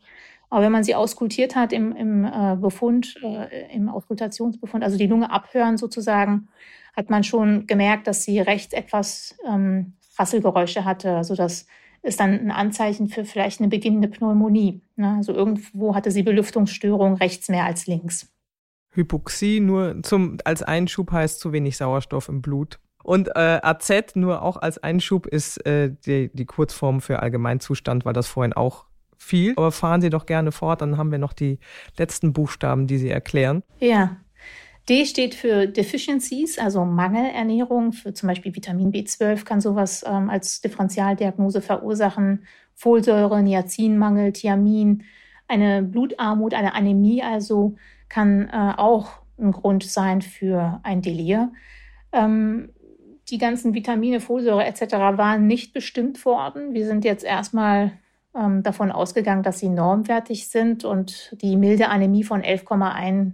Aber 0.50 0.62
wenn 0.62 0.72
man 0.72 0.84
sie 0.84 0.94
auskultiert 0.94 1.56
hat 1.56 1.72
im, 1.72 1.96
im 1.96 2.24
äh, 2.24 2.56
Befund, 2.56 3.16
äh, 3.22 3.74
im 3.74 3.88
Auskultationsbefund, 3.88 4.84
also 4.84 4.98
die 4.98 5.06
Lunge 5.06 5.30
abhören 5.30 5.78
sozusagen, 5.78 6.48
hat 6.94 7.10
man 7.10 7.24
schon 7.24 7.66
gemerkt, 7.66 8.06
dass 8.06 8.24
sie 8.24 8.38
rechts 8.38 8.74
etwas 8.74 9.36
ähm, 9.48 9.94
Rasselgeräusche 10.18 10.84
hatte. 10.84 11.16
Also 11.16 11.34
das 11.34 11.66
ist 12.02 12.20
dann 12.20 12.32
ein 12.32 12.50
Anzeichen 12.50 13.08
für 13.08 13.24
vielleicht 13.24 13.60
eine 13.60 13.68
beginnende 13.68 14.08
Pneumonie. 14.08 14.82
Ne? 14.96 15.14
Also 15.16 15.32
irgendwo 15.32 15.94
hatte 15.94 16.10
sie 16.10 16.22
Belüftungsstörung 16.22 17.14
rechts 17.14 17.48
mehr 17.48 17.64
als 17.64 17.86
links. 17.86 18.31
Hypoxie 18.92 19.60
nur 19.60 20.02
zum, 20.02 20.38
als 20.44 20.62
Einschub 20.62 21.12
heißt 21.12 21.40
zu 21.40 21.52
wenig 21.52 21.76
Sauerstoff 21.76 22.28
im 22.28 22.42
Blut. 22.42 22.78
Und 23.02 23.28
äh, 23.28 23.58
AZ 23.62 24.14
nur 24.14 24.42
auch 24.42 24.56
als 24.56 24.78
Einschub 24.78 25.26
ist 25.26 25.64
äh, 25.66 25.92
die, 26.06 26.30
die 26.32 26.46
Kurzform 26.46 27.00
für 27.00 27.20
Allgemeinzustand, 27.20 28.04
weil 28.04 28.12
das 28.12 28.28
vorhin 28.28 28.52
auch 28.52 28.84
fiel. 29.16 29.54
Aber 29.56 29.72
fahren 29.72 30.00
Sie 30.00 30.10
doch 30.10 30.26
gerne 30.26 30.52
fort, 30.52 30.82
dann 30.82 30.98
haben 30.98 31.10
wir 31.10 31.18
noch 31.18 31.32
die 31.32 31.58
letzten 31.98 32.32
Buchstaben, 32.32 32.86
die 32.86 32.98
Sie 32.98 33.10
erklären. 33.10 33.62
Ja, 33.78 34.16
D 34.88 35.06
steht 35.06 35.34
für 35.34 35.66
Deficiencies, 35.66 36.58
also 36.58 36.84
Mangelernährung. 36.84 37.92
Für 37.92 38.12
zum 38.12 38.28
Beispiel 38.28 38.54
Vitamin 38.54 38.92
B12 38.92 39.44
kann 39.44 39.60
sowas 39.60 40.04
ähm, 40.06 40.28
als 40.28 40.60
Differentialdiagnose 40.60 41.60
verursachen. 41.60 42.44
Folsäure, 42.74 43.42
Niacinmangel, 43.42 44.32
Thiamin, 44.32 45.04
eine 45.46 45.82
Blutarmut, 45.82 46.54
eine 46.54 46.74
Anämie 46.74 47.22
also 47.22 47.76
kann 48.12 48.50
äh, 48.50 48.74
auch 48.76 49.22
ein 49.38 49.52
Grund 49.52 49.84
sein 49.84 50.20
für 50.20 50.80
ein 50.82 51.00
Delir. 51.00 51.50
Ähm, 52.12 52.70
die 53.30 53.38
ganzen 53.38 53.72
Vitamine, 53.72 54.20
Folsäure 54.20 54.66
etc. 54.66 54.92
waren 55.16 55.46
nicht 55.46 55.72
bestimmt 55.72 56.22
worden. 56.26 56.74
Wir 56.74 56.86
sind 56.86 57.06
jetzt 57.06 57.24
erstmal 57.24 57.92
ähm, 58.34 58.62
davon 58.62 58.92
ausgegangen, 58.92 59.42
dass 59.42 59.60
sie 59.60 59.70
normwertig 59.70 60.48
sind 60.48 60.84
und 60.84 61.34
die 61.40 61.56
milde 61.56 61.88
Anämie 61.88 62.22
von 62.22 62.42
11,1 62.42 63.32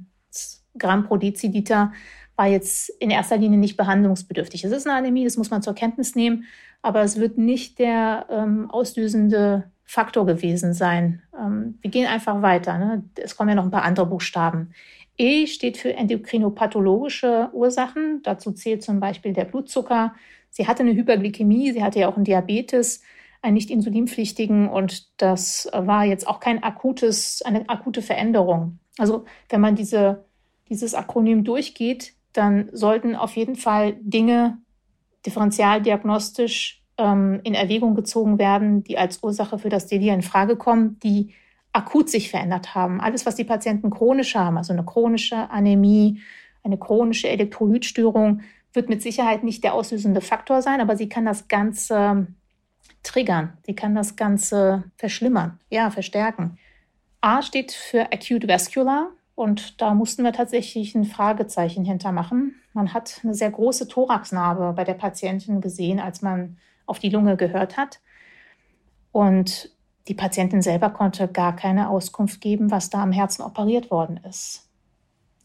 Gramm 0.78 1.04
pro 1.04 1.16
Deziliter 1.16 1.92
war 2.36 2.46
jetzt 2.46 2.88
in 3.00 3.10
erster 3.10 3.36
Linie 3.36 3.58
nicht 3.58 3.76
behandlungsbedürftig. 3.76 4.62
Es 4.62 4.70
ist 4.70 4.86
eine 4.86 4.96
Anämie, 4.96 5.24
das 5.24 5.36
muss 5.36 5.50
man 5.50 5.60
zur 5.60 5.74
Kenntnis 5.74 6.14
nehmen, 6.14 6.44
aber 6.82 7.02
es 7.02 7.18
wird 7.18 7.36
nicht 7.36 7.80
der 7.80 8.26
ähm, 8.30 8.70
auslösende 8.70 9.72
Faktor 9.90 10.26
gewesen 10.26 10.74
sein. 10.74 11.22
Ähm, 11.36 11.78
wir 11.80 11.90
gehen 11.90 12.06
einfach 12.06 12.42
weiter. 12.42 12.76
Ne? 12.78 13.04
Es 13.16 13.36
kommen 13.36 13.48
ja 13.48 13.54
noch 13.54 13.64
ein 13.64 13.70
paar 13.70 13.84
andere 13.84 14.06
Buchstaben. 14.06 14.74
E 15.16 15.46
steht 15.46 15.78
für 15.78 15.94
endokrinopathologische 15.94 17.48
Ursachen. 17.52 18.20
Dazu 18.22 18.52
zählt 18.52 18.82
zum 18.82 19.00
Beispiel 19.00 19.32
der 19.32 19.46
Blutzucker. 19.46 20.14
Sie 20.50 20.68
hatte 20.68 20.82
eine 20.82 20.94
Hyperglykämie, 20.94 21.72
sie 21.72 21.82
hatte 21.82 21.98
ja 22.00 22.08
auch 22.08 22.16
einen 22.16 22.24
Diabetes, 22.24 23.02
einen 23.42 23.54
nicht 23.54 23.70
insulinpflichtigen 23.70 24.68
und 24.68 25.20
das 25.20 25.68
war 25.72 26.04
jetzt 26.04 26.26
auch 26.26 26.40
kein 26.40 26.62
akutes, 26.62 27.42
eine 27.42 27.68
akute 27.68 28.02
Veränderung. 28.02 28.78
Also 28.98 29.24
wenn 29.48 29.60
man 29.60 29.74
diese 29.74 30.24
dieses 30.68 30.94
Akronym 30.94 31.44
durchgeht, 31.44 32.14
dann 32.32 32.68
sollten 32.72 33.16
auf 33.16 33.36
jeden 33.36 33.56
Fall 33.56 33.96
Dinge 34.00 34.58
differentialdiagnostisch 35.26 36.82
ähm, 36.98 37.40
in 37.44 37.54
Erwägung 37.54 37.94
gezogen 37.94 38.38
werden, 38.38 38.84
die 38.84 38.98
als 38.98 39.22
Ursache 39.22 39.58
für 39.58 39.68
das 39.68 39.86
Delir 39.86 40.12
in 40.12 40.22
Frage 40.22 40.56
kommen, 40.56 40.98
die 41.00 41.34
akut 41.72 42.10
sich 42.10 42.30
verändert 42.30 42.74
haben. 42.74 43.00
Alles, 43.00 43.24
was 43.24 43.36
die 43.36 43.44
Patienten 43.44 43.90
chronisch 43.90 44.34
haben, 44.34 44.58
also 44.58 44.72
eine 44.72 44.84
chronische 44.84 45.50
Anämie, 45.50 46.20
eine 46.62 46.76
chronische 46.76 47.28
Elektrolytstörung, 47.28 48.42
wird 48.72 48.88
mit 48.88 49.02
Sicherheit 49.02 49.44
nicht 49.44 49.64
der 49.64 49.74
auslösende 49.74 50.20
Faktor 50.20 50.60
sein, 50.60 50.80
aber 50.80 50.96
sie 50.96 51.08
kann 51.08 51.24
das 51.24 51.48
Ganze 51.48 52.26
triggern. 53.02 53.56
Sie 53.64 53.74
kann 53.74 53.94
das 53.94 54.16
Ganze 54.16 54.84
verschlimmern, 54.96 55.58
ja, 55.70 55.90
verstärken. 55.90 56.58
A 57.20 57.42
steht 57.42 57.72
für 57.72 58.12
Acute 58.12 58.48
Vascular. 58.48 59.10
Und 59.34 59.80
da 59.80 59.94
mussten 59.94 60.24
wir 60.24 60.32
tatsächlich 60.32 60.96
ein 60.96 61.04
Fragezeichen 61.04 61.84
hintermachen. 61.84 62.56
Man 62.72 62.92
hat 62.92 63.20
eine 63.22 63.34
sehr 63.34 63.52
große 63.52 63.86
Thoraxnarbe 63.86 64.72
bei 64.72 64.82
der 64.82 64.94
Patientin 64.94 65.60
gesehen, 65.60 66.00
als 66.00 66.22
man 66.22 66.56
auf 66.88 66.98
die 66.98 67.10
Lunge 67.10 67.36
gehört 67.36 67.76
hat. 67.76 68.00
Und 69.12 69.70
die 70.08 70.14
Patientin 70.14 70.62
selber 70.62 70.90
konnte 70.90 71.28
gar 71.28 71.54
keine 71.54 71.90
Auskunft 71.90 72.40
geben, 72.40 72.70
was 72.70 72.90
da 72.90 73.02
am 73.02 73.12
Herzen 73.12 73.42
operiert 73.42 73.90
worden 73.90 74.18
ist. 74.28 74.68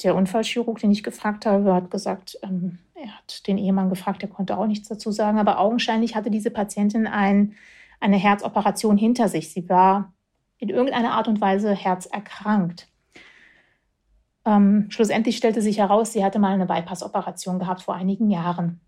Der 0.04 0.16
Unfallchirurg, 0.16 0.80
den 0.80 0.92
ich 0.92 1.04
gefragt 1.04 1.46
habe, 1.46 1.74
hat 1.74 1.92
gesagt, 1.92 2.38
ähm, 2.44 2.80
er 2.96 3.18
hat 3.18 3.48
den 3.48 3.58
Ehemann 3.58 3.90
gefragt, 3.90 4.22
der 4.22 4.30
konnte 4.30 4.58
auch 4.58 4.68
nichts 4.68 4.88
dazu 4.88 5.12
sagen. 5.12 5.38
Aber 5.38 5.60
augenscheinlich 5.60 6.16
hatte 6.16 6.32
diese 6.32 6.52
Patientin 6.52 7.08
ein, 7.08 7.56
eine 8.00 8.18
Herzoperation 8.18 8.98
hinter 8.98 9.28
sich. 9.28 9.52
Sie 9.52 9.68
war 9.70 10.14
in 10.58 10.70
irgendeiner 10.70 11.12
Art 11.12 11.28
und 11.28 11.42
Weise 11.42 11.74
herzerkrankt. 11.74 12.88
Ähm, 14.46 14.88
schlussendlich 14.90 15.38
stellte 15.38 15.62
sich 15.62 15.78
heraus, 15.78 16.14
sie 16.14 16.24
hatte 16.24 16.40
mal 16.40 16.54
eine 16.54 16.66
Bypass-Operation 16.66 17.60
gehabt 17.60 17.82
vor 17.82 17.96
einigen 17.96 18.30
Jahren. 18.30 18.82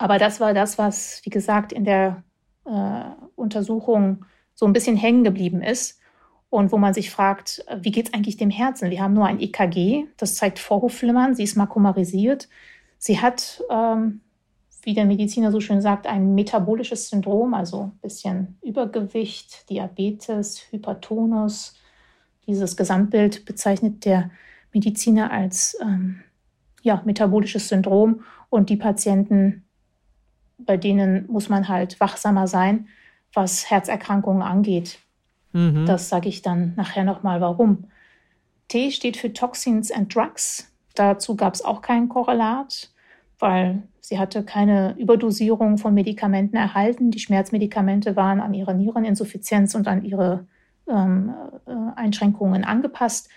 Aber 0.00 0.16
das 0.16 0.40
war 0.40 0.54
das, 0.54 0.78
was, 0.78 1.20
wie 1.24 1.30
gesagt, 1.30 1.74
in 1.74 1.84
der 1.84 2.24
äh, 2.64 3.02
Untersuchung 3.36 4.24
so 4.54 4.64
ein 4.64 4.72
bisschen 4.72 4.96
hängen 4.96 5.24
geblieben 5.24 5.60
ist 5.60 6.00
und 6.48 6.72
wo 6.72 6.78
man 6.78 6.94
sich 6.94 7.10
fragt, 7.10 7.62
wie 7.82 7.90
geht 7.90 8.08
es 8.08 8.14
eigentlich 8.14 8.38
dem 8.38 8.48
Herzen? 8.48 8.88
Wir 8.88 9.02
haben 9.02 9.12
nur 9.12 9.26
ein 9.26 9.40
EKG, 9.40 10.06
das 10.16 10.36
zeigt 10.36 10.58
Vorhofflimmern, 10.58 11.34
sie 11.34 11.42
ist 11.42 11.54
makumarisiert. 11.54 12.48
Sie 12.96 13.20
hat, 13.20 13.62
ähm, 13.68 14.22
wie 14.80 14.94
der 14.94 15.04
Mediziner 15.04 15.52
so 15.52 15.60
schön 15.60 15.82
sagt, 15.82 16.06
ein 16.06 16.34
metabolisches 16.34 17.10
Syndrom, 17.10 17.52
also 17.52 17.92
ein 17.92 17.98
bisschen 18.00 18.58
Übergewicht, 18.62 19.68
Diabetes, 19.68 20.62
Hypertonus. 20.70 21.74
Dieses 22.46 22.74
Gesamtbild 22.74 23.44
bezeichnet 23.44 24.06
der 24.06 24.30
Mediziner 24.72 25.30
als 25.30 25.76
ähm, 25.82 26.22
ja, 26.80 27.02
metabolisches 27.04 27.68
Syndrom 27.68 28.22
und 28.48 28.70
die 28.70 28.76
Patienten, 28.76 29.66
bei 30.66 30.76
denen 30.76 31.26
muss 31.30 31.48
man 31.48 31.68
halt 31.68 32.00
wachsamer 32.00 32.46
sein, 32.46 32.88
was 33.32 33.70
Herzerkrankungen 33.70 34.42
angeht. 34.42 34.98
Mhm. 35.52 35.86
Das 35.86 36.08
sage 36.08 36.28
ich 36.28 36.42
dann 36.42 36.74
nachher 36.76 37.04
nochmal, 37.04 37.40
warum. 37.40 37.84
T 38.68 38.90
steht 38.90 39.16
für 39.16 39.32
Toxins 39.32 39.90
and 39.90 40.14
Drugs. 40.14 40.72
Dazu 40.94 41.36
gab 41.36 41.54
es 41.54 41.64
auch 41.64 41.82
kein 41.82 42.08
Korrelat, 42.08 42.90
weil 43.38 43.82
sie 44.00 44.18
hatte 44.18 44.44
keine 44.44 44.94
Überdosierung 44.98 45.78
von 45.78 45.94
Medikamenten 45.94 46.56
erhalten. 46.56 47.10
Die 47.10 47.18
Schmerzmedikamente 47.18 48.16
waren 48.16 48.40
an 48.40 48.54
ihre 48.54 48.74
Niereninsuffizienz 48.74 49.74
und 49.74 49.88
an 49.88 50.04
ihre 50.04 50.46
ähm, 50.88 51.32
äh, 51.66 51.72
Einschränkungen 51.96 52.64
angepasst 52.64 53.28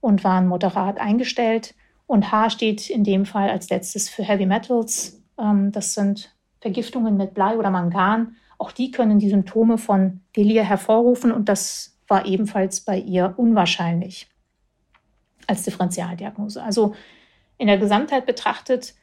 und 0.00 0.24
waren 0.24 0.46
moderat 0.46 0.98
eingestellt. 0.98 1.74
Und 2.06 2.30
H 2.30 2.50
steht 2.50 2.90
in 2.90 3.04
dem 3.04 3.24
Fall 3.24 3.48
als 3.48 3.70
letztes 3.70 4.08
für 4.08 4.22
Heavy 4.22 4.46
Metals. 4.46 5.22
Ähm, 5.38 5.72
das 5.72 5.94
sind 5.94 6.33
Vergiftungen 6.64 7.18
mit 7.18 7.34
Blei 7.34 7.58
oder 7.58 7.68
Mangan. 7.68 8.36
Auch 8.56 8.72
die 8.72 8.90
können 8.90 9.18
die 9.18 9.28
Symptome 9.28 9.76
von 9.76 10.22
Delir 10.34 10.64
hervorrufen 10.64 11.30
und 11.30 11.50
das 11.50 11.98
war 12.08 12.24
ebenfalls 12.24 12.80
bei 12.80 12.98
ihr 12.98 13.34
unwahrscheinlich 13.36 14.30
als 15.46 15.64
Differentialdiagnose. 15.64 16.62
Also 16.62 16.94
in 17.58 17.66
der 17.66 17.76
Gesamtheit 17.76 18.24
betrachtet 18.24 18.94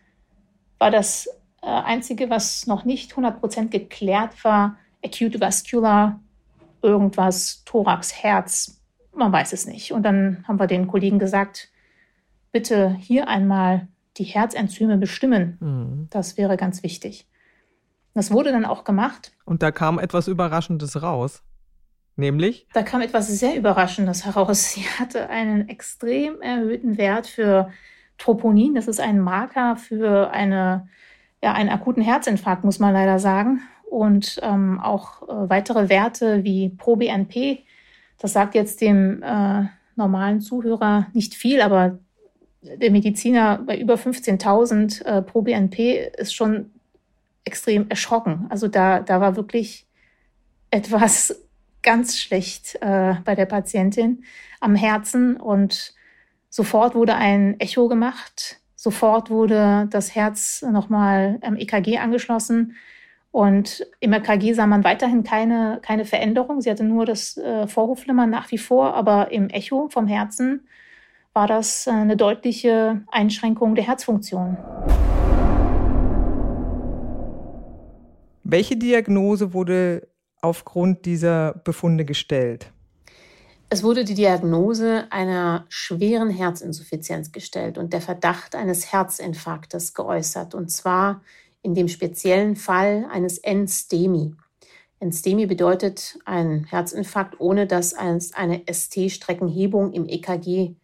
war 0.80 0.90
das 0.90 1.28
äh, 1.62 1.68
Einzige, 1.68 2.32
was 2.32 2.66
noch 2.66 2.84
nicht 2.84 3.14
100% 3.14 3.68
geklärt 3.68 4.44
war, 4.44 4.78
Acute 5.06 5.40
Vascular, 5.40 6.20
irgendwas, 6.82 7.64
Thorax, 7.66 8.24
Herz, 8.24 8.82
man 9.14 9.32
weiß 9.32 9.54
es 9.54 9.68
nicht. 9.68 9.92
Und 9.94 10.02
dann 10.02 10.44
haben 10.48 10.60
wir 10.60 10.66
den 10.66 10.88
Kollegen 10.88 11.20
gesagt, 11.20 11.70
bitte 12.52 12.96
hier 12.96 13.28
einmal 13.28 13.88
die 14.18 14.24
Herzenzyme 14.24 14.98
bestimmen. 14.98 15.58
Mhm. 15.60 16.08
Das 16.10 16.38
wäre 16.38 16.58
ganz 16.58 16.82
wichtig. 16.82 17.28
Das 18.14 18.32
wurde 18.32 18.52
dann 18.52 18.66
auch 18.66 18.84
gemacht. 18.84 19.32
Und 19.46 19.64
da 19.64 19.72
kam 19.72 20.00
etwas 20.00 20.28
Überraschendes 20.28 21.02
raus. 21.02 21.44
Nämlich? 22.16 22.68
Da 22.74 22.84
kam 22.84 23.02
etwas 23.02 23.28
sehr 23.28 23.56
Überraschendes 23.56 24.26
heraus. 24.26 24.74
Sie 24.74 24.82
hatte 25.00 25.30
einen 25.30 25.70
extrem 25.70 26.42
erhöhten 26.42 26.98
Wert 26.98 27.28
für 27.28 27.72
Troponin. 28.18 28.76
Das 28.76 28.88
ist 28.88 29.00
ein 29.00 29.20
Marker 29.20 29.78
für 29.78 30.32
eine, 30.32 30.88
ja, 31.42 31.54
einen 31.54 31.70
akuten 31.70 32.04
Herzinfarkt, 32.04 32.64
muss 32.64 32.80
man 32.80 32.94
leider 32.94 33.20
sagen. 33.20 33.62
Und 33.90 34.40
ähm, 34.44 34.80
auch 34.80 35.24
äh, 35.24 35.50
weitere 35.50 35.90
Werte 35.90 36.44
wie 36.44 36.70
ProBNP, 36.70 37.66
das 38.20 38.34
sagt 38.34 38.56
jetzt 38.56 38.82
dem 38.82 39.22
äh, 39.24 39.66
normalen 39.96 40.40
Zuhörer 40.40 41.08
nicht 41.14 41.34
viel, 41.34 41.62
aber 41.62 42.00
der 42.62 42.92
Mediziner 42.92 43.58
bei 43.66 43.78
über 43.78 43.96
15.000 43.96 45.04
äh, 45.04 45.22
pro 45.24 45.42
BNP 45.42 46.12
ist 46.18 46.36
schon 46.36 46.72
extrem 47.44 47.90
erschrocken. 47.90 48.48
Also 48.50 48.68
da, 48.68 49.00
da 49.00 49.22
war 49.22 49.36
wirklich 49.36 49.88
etwas 50.70 51.44
ganz 51.84 52.20
schlecht 52.20 52.78
äh, 52.82 53.16
bei 53.26 53.36
der 53.36 53.46
Patientin 53.46 54.24
am 54.60 54.76
Herzen 54.76 55.38
und 55.38 55.94
sofort 56.50 56.94
wurde 56.94 57.16
ein 57.16 57.60
Echo 57.60 57.88
gemacht. 57.88 58.60
Sofort 58.76 59.30
wurde 59.30 59.88
das 59.90 60.16
Herz 60.16 60.64
nochmal 60.64 61.40
am 61.42 61.56
EKG 61.56 61.98
angeschlossen. 61.98 62.76
Und 63.32 63.86
im 64.00 64.12
EKG 64.12 64.54
sah 64.54 64.68
man 64.68 64.84
weiterhin 64.84 65.24
keine, 65.24 65.80
keine 65.82 66.06
Veränderung. 66.06 66.62
Sie 66.62 66.70
hatte 66.70 66.84
nur 66.84 67.06
das 67.06 67.38
äh, 67.38 67.66
Vorhofflimmern 67.66 68.30
nach 68.30 68.52
wie 68.52 68.58
vor, 68.58 68.94
aber 68.94 69.32
im 69.32 69.50
Echo 69.50 69.88
vom 69.90 70.08
Herzen 70.08 70.68
war 71.34 71.48
das 71.48 71.88
äh, 71.88 71.92
eine 71.92 72.18
deutliche 72.18 73.02
Einschränkung 73.10 73.76
der 73.76 73.86
Herzfunktion. 73.86 74.58
Welche 78.52 78.76
Diagnose 78.76 79.54
wurde 79.54 80.10
aufgrund 80.42 81.06
dieser 81.06 81.54
Befunde 81.64 82.04
gestellt? 82.04 82.70
Es 83.70 83.82
wurde 83.82 84.04
die 84.04 84.14
Diagnose 84.14 85.10
einer 85.10 85.66
schweren 85.70 86.30
Herzinsuffizienz 86.30 87.32
gestellt 87.32 87.78
und 87.78 87.94
der 87.94 88.02
Verdacht 88.02 88.54
eines 88.54 88.92
Herzinfarktes 88.92 89.94
geäußert. 89.94 90.54
Und 90.54 90.70
zwar 90.70 91.22
in 91.62 91.76
dem 91.76 91.88
speziellen 91.88 92.58
Fall 92.58 93.08
eines 93.10 93.38
Enstemi. 93.38 94.36
Enstemi 95.00 95.46
bedeutet 95.46 96.20
ein 96.26 96.66
Herzinfarkt, 96.66 97.40
ohne 97.40 97.68
dass 97.68 97.94
es 97.94 98.34
eine 98.34 98.64
ST-Streckenhebung 98.70 99.94
im 99.94 100.10
EKG 100.10 100.76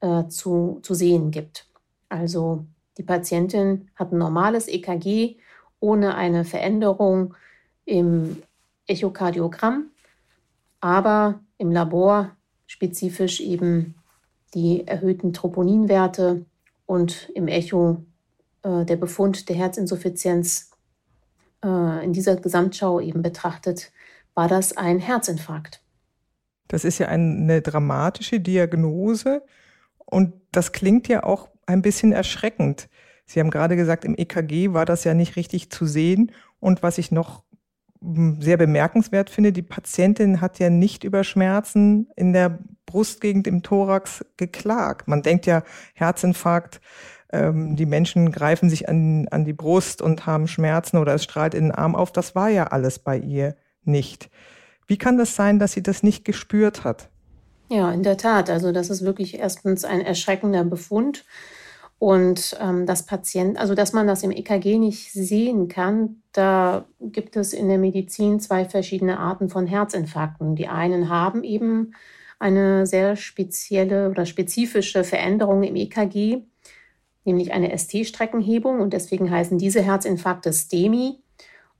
äh, 0.00 0.28
zu, 0.28 0.80
zu 0.82 0.92
sehen 0.92 1.30
gibt. 1.30 1.70
Also 2.10 2.66
die 2.98 3.02
Patientin 3.02 3.88
hat 3.94 4.12
ein 4.12 4.18
normales 4.18 4.68
EKG 4.68 5.38
ohne 5.80 6.14
eine 6.14 6.44
Veränderung 6.44 7.34
im 7.84 8.42
Echokardiogramm, 8.86 9.90
aber 10.80 11.40
im 11.58 11.70
Labor 11.72 12.36
spezifisch 12.66 13.40
eben 13.40 13.94
die 14.54 14.86
erhöhten 14.86 15.32
Troponinwerte 15.32 16.44
und 16.86 17.30
im 17.34 17.48
Echo 17.48 18.04
äh, 18.62 18.84
der 18.84 18.96
Befund 18.96 19.48
der 19.48 19.56
Herzinsuffizienz 19.56 20.70
äh, 21.64 22.04
in 22.04 22.12
dieser 22.12 22.36
Gesamtschau 22.36 23.00
eben 23.00 23.22
betrachtet, 23.22 23.92
war 24.34 24.48
das 24.48 24.76
ein 24.76 24.98
Herzinfarkt. 24.98 25.82
Das 26.68 26.84
ist 26.84 26.98
ja 26.98 27.08
eine 27.08 27.62
dramatische 27.62 28.40
Diagnose 28.40 29.42
und 30.04 30.34
das 30.52 30.72
klingt 30.72 31.08
ja 31.08 31.24
auch 31.24 31.48
ein 31.66 31.82
bisschen 31.82 32.12
erschreckend. 32.12 32.88
Sie 33.28 33.40
haben 33.40 33.50
gerade 33.50 33.76
gesagt, 33.76 34.06
im 34.06 34.16
EKG 34.16 34.72
war 34.72 34.86
das 34.86 35.04
ja 35.04 35.12
nicht 35.12 35.36
richtig 35.36 35.70
zu 35.70 35.84
sehen. 35.84 36.32
Und 36.60 36.82
was 36.82 36.96
ich 36.96 37.12
noch 37.12 37.44
hm, 38.00 38.40
sehr 38.40 38.56
bemerkenswert 38.56 39.28
finde, 39.28 39.52
die 39.52 39.62
Patientin 39.62 40.40
hat 40.40 40.58
ja 40.58 40.70
nicht 40.70 41.04
über 41.04 41.24
Schmerzen 41.24 42.08
in 42.16 42.32
der 42.32 42.58
Brustgegend 42.86 43.46
im 43.46 43.62
Thorax 43.62 44.24
geklagt. 44.38 45.08
Man 45.08 45.22
denkt 45.22 45.44
ja, 45.44 45.62
Herzinfarkt, 45.92 46.80
ähm, 47.30 47.76
die 47.76 47.84
Menschen 47.84 48.32
greifen 48.32 48.70
sich 48.70 48.88
an, 48.88 49.28
an 49.28 49.44
die 49.44 49.52
Brust 49.52 50.00
und 50.00 50.24
haben 50.24 50.48
Schmerzen 50.48 50.96
oder 50.96 51.14
es 51.14 51.24
strahlt 51.24 51.52
in 51.52 51.64
den 51.64 51.72
Arm 51.72 51.94
auf. 51.94 52.10
Das 52.10 52.34
war 52.34 52.48
ja 52.48 52.68
alles 52.68 52.98
bei 52.98 53.18
ihr 53.18 53.56
nicht. 53.84 54.30
Wie 54.86 54.96
kann 54.96 55.18
das 55.18 55.36
sein, 55.36 55.58
dass 55.58 55.72
sie 55.72 55.82
das 55.82 56.02
nicht 56.02 56.24
gespürt 56.24 56.82
hat? 56.82 57.10
Ja, 57.68 57.92
in 57.92 58.02
der 58.02 58.16
Tat. 58.16 58.48
Also 58.48 58.72
das 58.72 58.88
ist 58.88 59.04
wirklich 59.04 59.38
erstens 59.38 59.84
ein 59.84 60.00
erschreckender 60.00 60.64
Befund. 60.64 61.26
Und 61.98 62.56
ähm, 62.60 62.86
das 62.86 63.06
Patient, 63.06 63.58
also 63.58 63.74
dass 63.74 63.92
man 63.92 64.06
das 64.06 64.22
im 64.22 64.30
EKG 64.30 64.78
nicht 64.78 65.12
sehen 65.12 65.66
kann, 65.66 66.22
da 66.32 66.84
gibt 67.00 67.36
es 67.36 67.52
in 67.52 67.68
der 67.68 67.78
Medizin 67.78 68.38
zwei 68.38 68.64
verschiedene 68.64 69.18
Arten 69.18 69.48
von 69.48 69.66
Herzinfarkten. 69.66 70.54
Die 70.54 70.68
einen 70.68 71.08
haben 71.08 71.42
eben 71.42 71.94
eine 72.38 72.86
sehr 72.86 73.16
spezielle 73.16 74.10
oder 74.10 74.26
spezifische 74.26 75.02
Veränderung 75.02 75.64
im 75.64 75.74
EKG, 75.74 76.42
nämlich 77.24 77.52
eine 77.52 77.76
ST-Streckenhebung 77.76 78.80
und 78.80 78.92
deswegen 78.92 79.28
heißen 79.28 79.58
diese 79.58 79.82
Herzinfarkte 79.82 80.52
STEMI. 80.52 81.18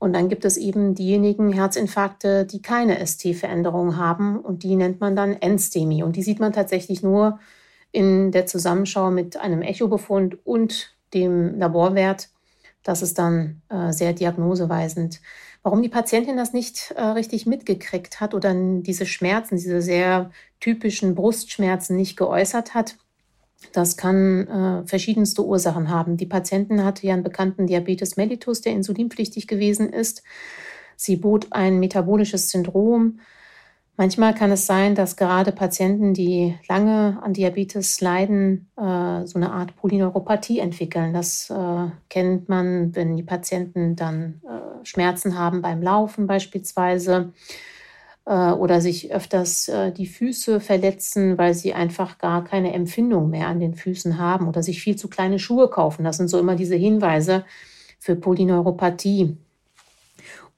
Und 0.01 0.13
dann 0.13 0.29
gibt 0.29 0.45
es 0.45 0.57
eben 0.57 0.95
diejenigen 0.95 1.53
Herzinfarkte, 1.53 2.45
die 2.45 2.63
keine 2.63 3.05
ST-Veränderung 3.05 3.97
haben 3.97 4.39
und 4.39 4.65
die 4.65 4.75
nennt 4.75 5.01
man 5.01 5.15
dann 5.15 5.37
NSTEMI. 5.45 6.03
Und 6.03 6.17
die 6.17 6.23
sieht 6.23 6.41
man 6.41 6.53
tatsächlich 6.53 7.03
nur 7.05 7.39
in 7.93 8.33
der 8.33 8.47
Zusammenschau 8.47 9.11
mit 9.11 9.37
einem 9.37 9.63
Echobefund 9.63 10.39
und 10.47 10.95
dem 11.15 11.59
Laborwert. 11.59 12.29
Das 12.83 13.03
ist 13.03 13.19
dann 13.19 13.63
äh, 13.69 13.93
sehr 13.93 14.13
diagnoseweisend. 14.13 15.21
Warum 15.63 15.83
die 15.83 15.89
Patientin 15.89 16.37
das 16.37 16.53
nicht 16.53 16.93
äh, 16.97 17.03
richtig 17.03 17.47
mitgekriegt 17.47 18.21
hat 18.21 18.35
oder 18.35 18.55
diese 18.55 19.07
Schmerzen, 19.07 19.57
diese 19.57 19.83
sehr 19.83 20.31
typischen 20.61 21.15
Brustschmerzen 21.15 21.97
nicht 21.97 22.17
geäußert 22.17 22.75
hat, 22.75 22.97
das 23.73 23.97
kann 23.97 24.47
äh, 24.47 24.87
verschiedenste 24.87 25.45
Ursachen 25.45 25.89
haben. 25.89 26.17
Die 26.17 26.27
Patientin 26.27 26.85
hatte 26.85 27.07
ja 27.07 27.15
einen 27.15 27.25
bekannten 27.25 27.67
Diabetes 27.67 28.17
mellitus, 28.17 28.61
der 28.61 28.73
insulinpflichtig 28.73 29.49
gewesen 29.49 29.93
ist. 29.93 30.23
Sie 30.97 31.17
bot 31.17 31.49
ein 31.51 31.81
metabolisches 31.81 32.51
Syndrom. 32.51 33.21
Manchmal 34.01 34.33
kann 34.33 34.53
es 34.53 34.65
sein, 34.65 34.95
dass 34.95 35.17
gerade 35.17 35.51
Patienten, 35.51 36.15
die 36.15 36.55
lange 36.69 37.19
an 37.21 37.33
Diabetes 37.33 38.01
leiden, 38.01 38.71
äh, 38.77 39.27
so 39.27 39.35
eine 39.35 39.51
Art 39.51 39.75
Polyneuropathie 39.75 40.61
entwickeln. 40.61 41.13
Das 41.13 41.51
äh, 41.51 41.89
kennt 42.09 42.49
man, 42.49 42.95
wenn 42.95 43.17
die 43.17 43.25
Patienten 43.25 43.97
dann 43.97 44.41
äh, 44.45 44.87
Schmerzen 44.87 45.37
haben 45.37 45.63
beim 45.63 45.83
Laufen 45.83 46.29
beispielsweise 46.29 47.33
äh, 48.25 48.53
oder 48.53 48.81
sich 48.81 49.13
öfters 49.13 49.67
äh, 49.67 49.91
die 49.91 50.07
Füße 50.07 50.61
verletzen, 50.61 51.37
weil 51.37 51.55
sie 51.55 51.75
einfach 51.75 52.19
gar 52.19 52.45
keine 52.45 52.75
Empfindung 52.75 53.31
mehr 53.31 53.49
an 53.49 53.59
den 53.59 53.75
Füßen 53.75 54.17
haben 54.17 54.47
oder 54.47 54.63
sich 54.63 54.81
viel 54.81 54.95
zu 54.95 55.09
kleine 55.09 55.41
Schuhe 55.41 55.69
kaufen. 55.71 56.05
Das 56.05 56.19
sind 56.19 56.29
so 56.29 56.39
immer 56.39 56.55
diese 56.55 56.77
Hinweise 56.77 57.45
für 57.99 58.15
Polyneuropathie. 58.15 59.39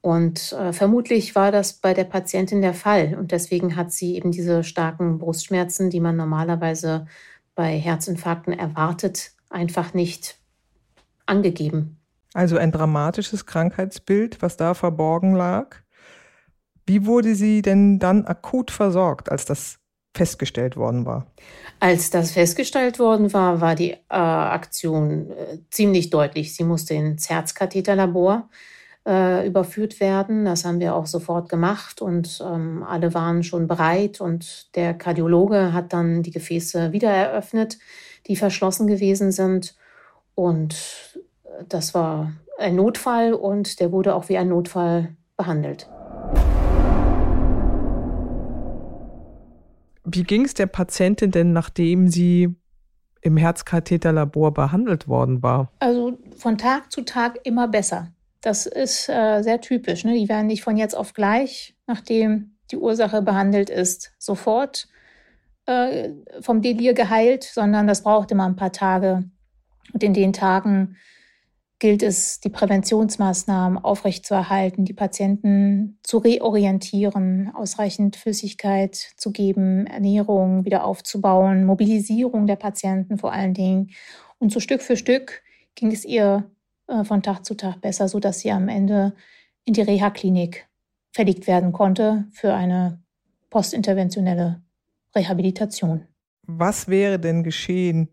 Und 0.03 0.53
äh, 0.53 0.73
vermutlich 0.73 1.35
war 1.35 1.53
das 1.53 1.75
bei 1.75 1.93
der 1.93 2.05
Patientin 2.05 2.63
der 2.63 2.75
Fall. 2.75 3.17
Und 3.19 3.33
deswegen 3.33 3.77
hat 3.77 3.93
sie 3.93 4.17
eben 4.17 4.33
diese 4.33 4.65
starken 4.65 5.19
Brustschmerzen, 5.19 5.91
die 5.91 6.01
man 6.01 6.17
normalerweise 6.17 7.07
bei 7.55 7.79
Herzinfarkten 7.79 8.53
erwartet, 8.59 9.33
einfach 9.51 9.93
nicht 9.93 10.39
angegeben. 11.27 11.99
Also 12.33 12.57
ein 12.57 12.73
dramatisches 12.73 13.45
Krankheitsbild, 13.45 14.41
was 14.41 14.57
da 14.57 14.75
verborgen 14.75 15.35
lag. 15.35 15.77
Wie 16.87 17.05
wurde 17.05 17.35
sie 17.35 17.61
denn 17.61 17.99
dann 17.99 18.25
akut 18.25 18.71
versorgt, 18.71 19.31
als 19.31 19.45
das 19.45 19.79
festgestellt 20.17 20.77
worden 20.77 21.05
war? 21.07 21.27
Als 21.79 22.11
das 22.11 22.33
festgestellt 22.33 22.99
worden 22.99 23.33
war, 23.33 23.61
war 23.61 23.75
die 23.75 23.93
äh, 23.93 23.99
Aktion 24.09 25.31
äh, 25.31 25.59
ziemlich 25.71 26.11
deutlich. 26.11 26.55
Sie 26.55 26.65
musste 26.65 26.95
ins 26.95 27.29
Herzkatheterlabor 27.29 28.49
äh, 29.07 29.47
überführt 29.47 30.01
werden. 30.01 30.45
Das 30.45 30.65
haben 30.65 30.81
wir 30.81 30.95
auch 30.95 31.07
sofort 31.07 31.49
gemacht 31.49 32.03
und 32.03 32.43
ähm, 32.47 32.83
alle 32.83 33.15
waren 33.15 33.43
schon 33.43 33.67
bereit 33.67 34.21
und 34.21 34.75
der 34.77 34.95
Kardiologe 34.95 35.73
hat 35.73 35.93
dann 35.93 36.23
die 36.23 36.31
Gefäße 36.31 36.93
wieder 36.93 37.11
eröffnet, 37.11 37.79
die 38.27 38.37
verschlossen 38.37 38.87
gewesen 38.87 39.33
sind 39.33 39.75
und 40.35 41.19
das 41.69 41.95
war 41.95 42.33
ein 42.59 42.77
Notfall 42.77 43.33
und 43.33 43.81
der 43.81 43.93
wurde 43.93 44.15
auch 44.15 44.29
wie 44.29 44.39
ein 44.39 44.49
Notfall 44.49 45.17
behandelt. 45.37 45.89
Wie 50.05 50.25
ging 50.25 50.45
es 50.45 50.55
der 50.55 50.67
Patientin 50.67 51.31
denn, 51.31 51.53
nachdem 51.53 52.09
sie 52.09 52.55
im 53.23 53.37
Herzkatheterlabor 53.37 54.53
behandelt 54.53 55.09
worden 55.09 55.43
war? 55.43 55.71
Also 55.79 56.19
von 56.37 56.59
Tag 56.59 56.91
zu 56.91 57.03
Tag 57.03 57.39
immer 57.45 57.69
besser. 57.69 58.09
Das 58.41 58.67
ist 58.67 59.09
äh, 59.09 59.43
sehr 59.43 59.61
typisch. 59.61 60.05
Ne? 60.05 60.15
Die 60.15 60.29
werden 60.29 60.47
nicht 60.47 60.63
von 60.63 60.77
jetzt 60.77 60.97
auf 60.97 61.13
gleich, 61.13 61.75
nachdem 61.87 62.57
die 62.71 62.77
Ursache 62.77 63.23
behandelt 63.23 63.69
ist, 63.69 64.13
sofort 64.19 64.89
äh, 65.67 66.11
vom 66.41 66.63
Delir 66.63 66.95
geheilt, 66.95 67.45
sondern 67.45 67.87
das 67.87 68.03
braucht 68.03 68.31
immer 68.31 68.47
ein 68.47 68.57
paar 68.57 68.73
Tage. 68.73 69.25
Und 69.93 70.03
in 70.03 70.15
den 70.15 70.33
Tagen 70.33 70.97
gilt 71.81 72.03
es, 72.03 72.41
die 72.41 72.51
Präventionsmaßnahmen 72.51 73.79
aufrechtzuerhalten, 73.79 74.85
die 74.85 74.93
Patienten 74.93 75.99
zu 76.03 76.19
reorientieren, 76.19 77.51
ausreichend 77.55 78.17
Flüssigkeit 78.17 78.95
zu 79.17 79.33
geben, 79.33 79.87
Ernährung 79.87 80.65
wieder 80.65 80.85
aufzubauen, 80.85 81.65
Mobilisierung 81.65 82.47
der 82.47 82.57
Patienten 82.57 83.19
vor 83.19 83.33
allen 83.33 83.55
Dingen. 83.55 83.91
Und 84.39 84.53
so 84.53 84.61
Stück 84.61 84.83
für 84.83 84.97
Stück 84.97 85.43
ging 85.75 85.91
es 85.91 86.05
ihr 86.05 86.51
von 87.05 87.23
Tag 87.23 87.45
zu 87.45 87.55
Tag 87.55 87.81
besser, 87.81 88.09
sodass 88.09 88.41
sie 88.41 88.51
am 88.51 88.69
Ende 88.69 89.15
in 89.65 89.75
die 89.75 89.83
Reha-Klinik 89.83 90.69
verlegt 91.13 91.47
werden 91.47 91.73
konnte 91.73 92.27
für 92.33 92.55
eine 92.55 93.03
postinterventionelle 93.51 94.63
Rehabilitation. 95.15 96.07
Was 96.47 96.89
wäre 96.89 97.19
denn 97.19 97.43
geschehen, 97.43 98.09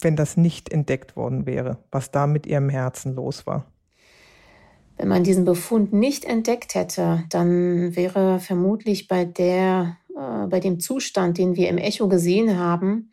wenn 0.00 0.16
das 0.16 0.36
nicht 0.36 0.72
entdeckt 0.72 1.16
worden 1.16 1.46
wäre, 1.46 1.78
was 1.90 2.10
da 2.10 2.26
mit 2.26 2.46
ihrem 2.46 2.68
Herzen 2.68 3.14
los 3.14 3.46
war? 3.46 3.66
Wenn 4.96 5.08
man 5.08 5.24
diesen 5.24 5.44
Befund 5.44 5.92
nicht 5.92 6.24
entdeckt 6.24 6.74
hätte, 6.74 7.24
dann 7.28 7.96
wäre 7.96 8.38
vermutlich 8.38 9.08
bei 9.08 9.24
der, 9.24 9.96
äh, 10.16 10.46
bei 10.46 10.60
dem 10.60 10.78
Zustand, 10.78 11.38
den 11.38 11.56
wir 11.56 11.68
im 11.68 11.78
Echo 11.78 12.08
gesehen 12.08 12.58
haben, 12.58 13.10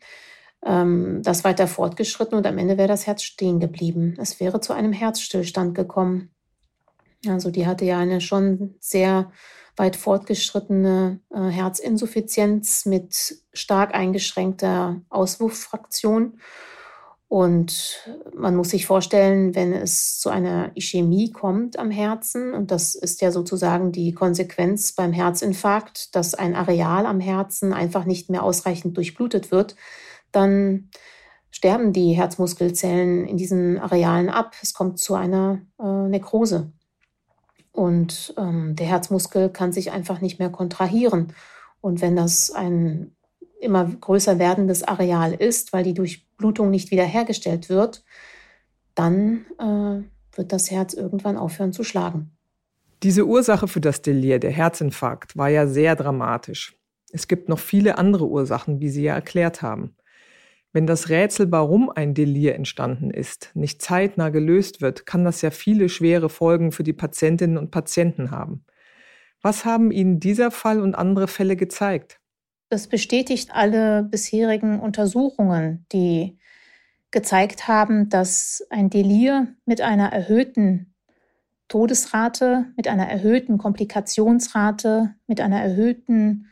ähm, 0.64 1.22
das 1.22 1.44
weiter 1.44 1.66
fortgeschritten 1.66 2.36
und 2.36 2.46
am 2.46 2.58
Ende 2.58 2.78
wäre 2.78 2.88
das 2.88 3.06
Herz 3.06 3.22
stehen 3.22 3.60
geblieben. 3.60 4.14
Es 4.18 4.40
wäre 4.40 4.60
zu 4.60 4.72
einem 4.72 4.92
Herzstillstand 4.92 5.74
gekommen. 5.74 6.30
Also 7.26 7.50
die 7.50 7.66
hatte 7.66 7.84
ja 7.84 7.98
eine 7.98 8.20
schon 8.20 8.74
sehr 8.80 9.30
weit 9.76 9.96
fortgeschrittene 9.96 11.20
äh, 11.30 11.48
Herzinsuffizienz 11.48 12.84
mit 12.86 13.36
stark 13.52 13.94
eingeschränkter 13.94 15.00
Auswurffraktion. 15.08 16.38
Und 17.28 18.12
man 18.36 18.54
muss 18.54 18.68
sich 18.68 18.84
vorstellen, 18.84 19.54
wenn 19.54 19.72
es 19.72 20.18
zu 20.18 20.28
einer 20.28 20.70
Ischämie 20.74 21.32
kommt 21.32 21.78
am 21.78 21.90
Herzen, 21.90 22.52
und 22.52 22.70
das 22.70 22.94
ist 22.94 23.22
ja 23.22 23.30
sozusagen 23.30 23.90
die 23.90 24.12
Konsequenz 24.12 24.92
beim 24.92 25.14
Herzinfarkt, 25.14 26.14
dass 26.14 26.34
ein 26.34 26.54
Areal 26.54 27.06
am 27.06 27.20
Herzen 27.20 27.72
einfach 27.72 28.04
nicht 28.04 28.28
mehr 28.28 28.42
ausreichend 28.42 28.98
durchblutet 28.98 29.50
wird, 29.50 29.76
dann 30.32 30.90
sterben 31.50 31.92
die 31.92 32.12
Herzmuskelzellen 32.12 33.26
in 33.26 33.36
diesen 33.36 33.78
Arealen 33.78 34.30
ab. 34.30 34.56
Es 34.62 34.74
kommt 34.74 34.98
zu 34.98 35.14
einer 35.14 35.60
äh, 35.78 36.08
Nekrose. 36.08 36.72
Und 37.72 38.34
ähm, 38.36 38.76
der 38.76 38.86
Herzmuskel 38.86 39.48
kann 39.48 39.72
sich 39.72 39.92
einfach 39.92 40.20
nicht 40.20 40.38
mehr 40.38 40.50
kontrahieren. 40.50 41.32
Und 41.80 42.00
wenn 42.00 42.16
das 42.16 42.50
ein 42.50 43.14
immer 43.60 43.84
größer 43.84 44.38
werdendes 44.38 44.82
Areal 44.82 45.32
ist, 45.32 45.72
weil 45.72 45.84
die 45.84 45.94
Durchblutung 45.94 46.70
nicht 46.70 46.90
wiederhergestellt 46.90 47.68
wird, 47.68 48.04
dann 48.94 49.46
äh, 49.58 50.36
wird 50.36 50.52
das 50.52 50.70
Herz 50.70 50.94
irgendwann 50.94 51.36
aufhören 51.36 51.72
zu 51.72 51.84
schlagen. 51.84 52.36
Diese 53.02 53.26
Ursache 53.26 53.68
für 53.68 53.80
das 53.80 54.02
Delir, 54.02 54.38
der 54.38 54.50
Herzinfarkt, 54.50 55.36
war 55.36 55.48
ja 55.48 55.66
sehr 55.66 55.96
dramatisch. 55.96 56.76
Es 57.10 57.28
gibt 57.28 57.48
noch 57.48 57.58
viele 57.58 57.98
andere 57.98 58.26
Ursachen, 58.26 58.80
wie 58.80 58.88
Sie 58.88 59.02
ja 59.02 59.14
erklärt 59.14 59.62
haben. 59.62 59.96
Wenn 60.72 60.86
das 60.86 61.10
Rätsel, 61.10 61.52
warum 61.52 61.90
ein 61.90 62.14
Delir 62.14 62.54
entstanden 62.54 63.10
ist, 63.10 63.50
nicht 63.54 63.82
zeitnah 63.82 64.30
gelöst 64.30 64.80
wird, 64.80 65.04
kann 65.04 65.24
das 65.24 65.42
ja 65.42 65.50
viele 65.50 65.90
schwere 65.90 66.30
Folgen 66.30 66.72
für 66.72 66.82
die 66.82 66.94
Patientinnen 66.94 67.58
und 67.58 67.70
Patienten 67.70 68.30
haben. 68.30 68.64
Was 69.42 69.64
haben 69.64 69.90
Ihnen 69.90 70.18
dieser 70.18 70.50
Fall 70.50 70.80
und 70.80 70.94
andere 70.94 71.28
Fälle 71.28 71.56
gezeigt? 71.56 72.20
Das 72.70 72.86
bestätigt 72.86 73.50
alle 73.52 74.04
bisherigen 74.04 74.80
Untersuchungen, 74.80 75.84
die 75.92 76.38
gezeigt 77.10 77.68
haben, 77.68 78.08
dass 78.08 78.66
ein 78.70 78.88
Delir 78.88 79.48
mit 79.66 79.82
einer 79.82 80.10
erhöhten 80.10 80.94
Todesrate, 81.68 82.66
mit 82.76 82.88
einer 82.88 83.08
erhöhten 83.08 83.58
Komplikationsrate, 83.58 85.14
mit 85.26 85.40
einer 85.40 85.60
erhöhten 85.60 86.48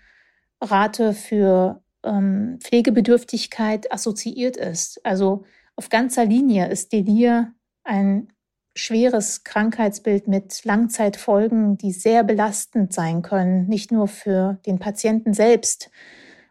Rate 0.61 1.15
für 1.15 1.83
ähm, 2.05 2.59
Pflegebedürftigkeit 2.61 3.93
assoziiert 3.93 4.57
ist. 4.57 5.05
Also 5.05 5.45
auf 5.77 5.89
ganzer 5.89 6.25
Linie 6.25 6.69
ist 6.69 6.93
Delir 6.93 7.53
ein 7.85 8.29
schweres 8.75 9.45
Krankheitsbild 9.45 10.29
mit 10.29 10.65
Langzeitfolgen, 10.65 11.77
die 11.77 11.93
sehr 11.93 12.25
belastend 12.25 12.93
sein 12.93 13.23
können, 13.23 13.67
nicht 13.67 13.93
nur 13.93 14.09
für 14.09 14.59
den 14.67 14.79
Patienten 14.79 15.35
selbst 15.35 15.91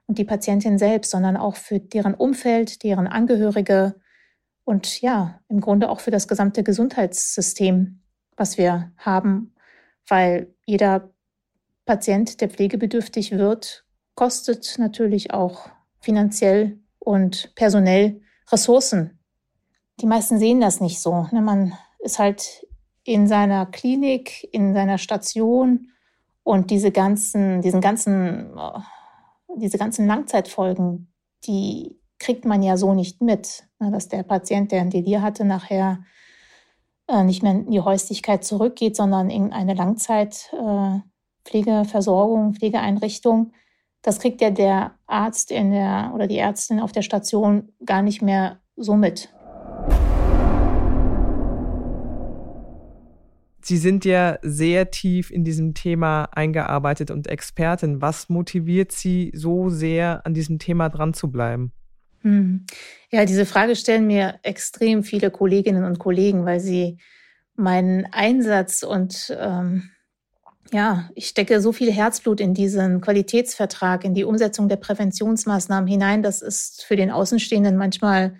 und 0.05 0.17
die 0.17 0.25
Patientin 0.25 0.77
selbst, 0.77 1.11
sondern 1.11 1.37
auch 1.37 1.55
für 1.55 1.79
deren 1.79 2.13
Umfeld, 2.13 2.83
deren 2.83 3.07
Angehörige 3.07 3.95
und 4.63 5.01
ja, 5.01 5.39
im 5.47 5.61
Grunde 5.61 5.89
auch 5.89 5.99
für 5.99 6.11
das 6.11 6.27
gesamte 6.27 6.63
Gesundheitssystem, 6.63 8.01
was 8.35 8.57
wir 8.57 8.91
haben, 8.97 9.55
weil 10.07 10.53
jeder 10.65 11.11
Patient, 11.85 12.41
der 12.41 12.49
pflegebedürftig 12.49 13.31
wird, 13.31 13.85
kostet 14.19 14.75
natürlich 14.79 15.31
auch 15.31 15.69
finanziell 16.01 16.77
und 16.99 17.55
personell 17.55 18.19
Ressourcen. 18.51 19.17
Die 20.01 20.07
meisten 20.07 20.39
sehen 20.39 20.59
das 20.59 20.81
nicht 20.81 20.99
so. 20.99 21.27
Ne? 21.31 21.39
Man 21.39 21.71
ist 21.99 22.19
halt 22.19 22.67
in 23.05 23.29
seiner 23.29 23.65
Klinik, 23.65 24.45
in 24.51 24.73
seiner 24.73 24.97
Station 24.97 25.91
und 26.43 26.69
diese 26.69 26.91
ganzen, 26.91 27.61
diesen 27.61 27.79
ganzen, 27.79 28.57
äh, 28.57 28.79
diese 29.55 29.77
ganzen 29.77 30.05
Langzeitfolgen, 30.05 31.13
die 31.45 31.97
kriegt 32.17 32.43
man 32.43 32.61
ja 32.61 32.75
so 32.75 32.93
nicht 32.93 33.21
mit, 33.21 33.69
ne? 33.79 33.89
dass 33.89 34.09
der 34.09 34.23
Patient, 34.23 34.73
der 34.73 34.81
ein 34.81 34.89
Delir 34.89 35.21
hatte, 35.21 35.45
nachher 35.45 36.03
äh, 37.07 37.23
nicht 37.23 37.41
mehr 37.41 37.53
in 37.53 37.71
die 37.71 37.79
Häuslichkeit 37.79 38.43
zurückgeht, 38.43 38.97
sondern 38.97 39.29
in 39.29 39.53
eine 39.53 39.75
Langzeitpflegeversorgung, 39.75 42.55
Pflegeeinrichtung 42.55 43.53
das 44.01 44.19
kriegt 44.19 44.41
ja 44.41 44.49
der 44.49 44.95
Arzt 45.07 45.51
in 45.51 45.71
der 45.71 46.11
oder 46.13 46.27
die 46.27 46.37
Ärztin 46.37 46.79
auf 46.79 46.91
der 46.91 47.01
Station 47.01 47.71
gar 47.85 48.01
nicht 48.01 48.21
mehr 48.21 48.59
so 48.75 48.95
mit. 48.95 49.29
Sie 53.61 53.77
sind 53.77 54.05
ja 54.05 54.39
sehr 54.41 54.89
tief 54.89 55.29
in 55.29 55.43
diesem 55.43 55.73
Thema 55.73 56.23
eingearbeitet 56.31 57.11
und 57.11 57.27
Expertin. 57.27 58.01
Was 58.01 58.29
motiviert 58.29 58.91
Sie 58.91 59.31
so 59.35 59.69
sehr, 59.69 60.25
an 60.25 60.33
diesem 60.33 60.59
Thema 60.59 60.89
dran 60.89 61.13
zu 61.13 61.29
bleiben? 61.29 61.71
Hm. 62.21 62.65
Ja, 63.11 63.25
diese 63.25 63.45
Frage 63.45 63.75
stellen 63.75 64.07
mir 64.07 64.39
extrem 64.43 65.03
viele 65.03 65.29
Kolleginnen 65.29 65.83
und 65.83 65.99
Kollegen, 65.99 66.45
weil 66.45 66.59
sie 66.59 66.97
meinen 67.55 68.07
Einsatz 68.11 68.83
und 68.83 69.35
ähm, 69.39 69.89
ja, 70.73 71.09
ich 71.15 71.27
stecke 71.27 71.61
so 71.61 71.71
viel 71.71 71.91
Herzblut 71.91 72.39
in 72.39 72.53
diesen 72.53 73.01
Qualitätsvertrag, 73.01 74.03
in 74.03 74.13
die 74.13 74.23
Umsetzung 74.23 74.69
der 74.69 74.77
Präventionsmaßnahmen 74.77 75.87
hinein. 75.87 76.23
Das 76.23 76.41
ist 76.41 76.83
für 76.83 76.95
den 76.95 77.11
Außenstehenden 77.11 77.77
manchmal 77.77 78.35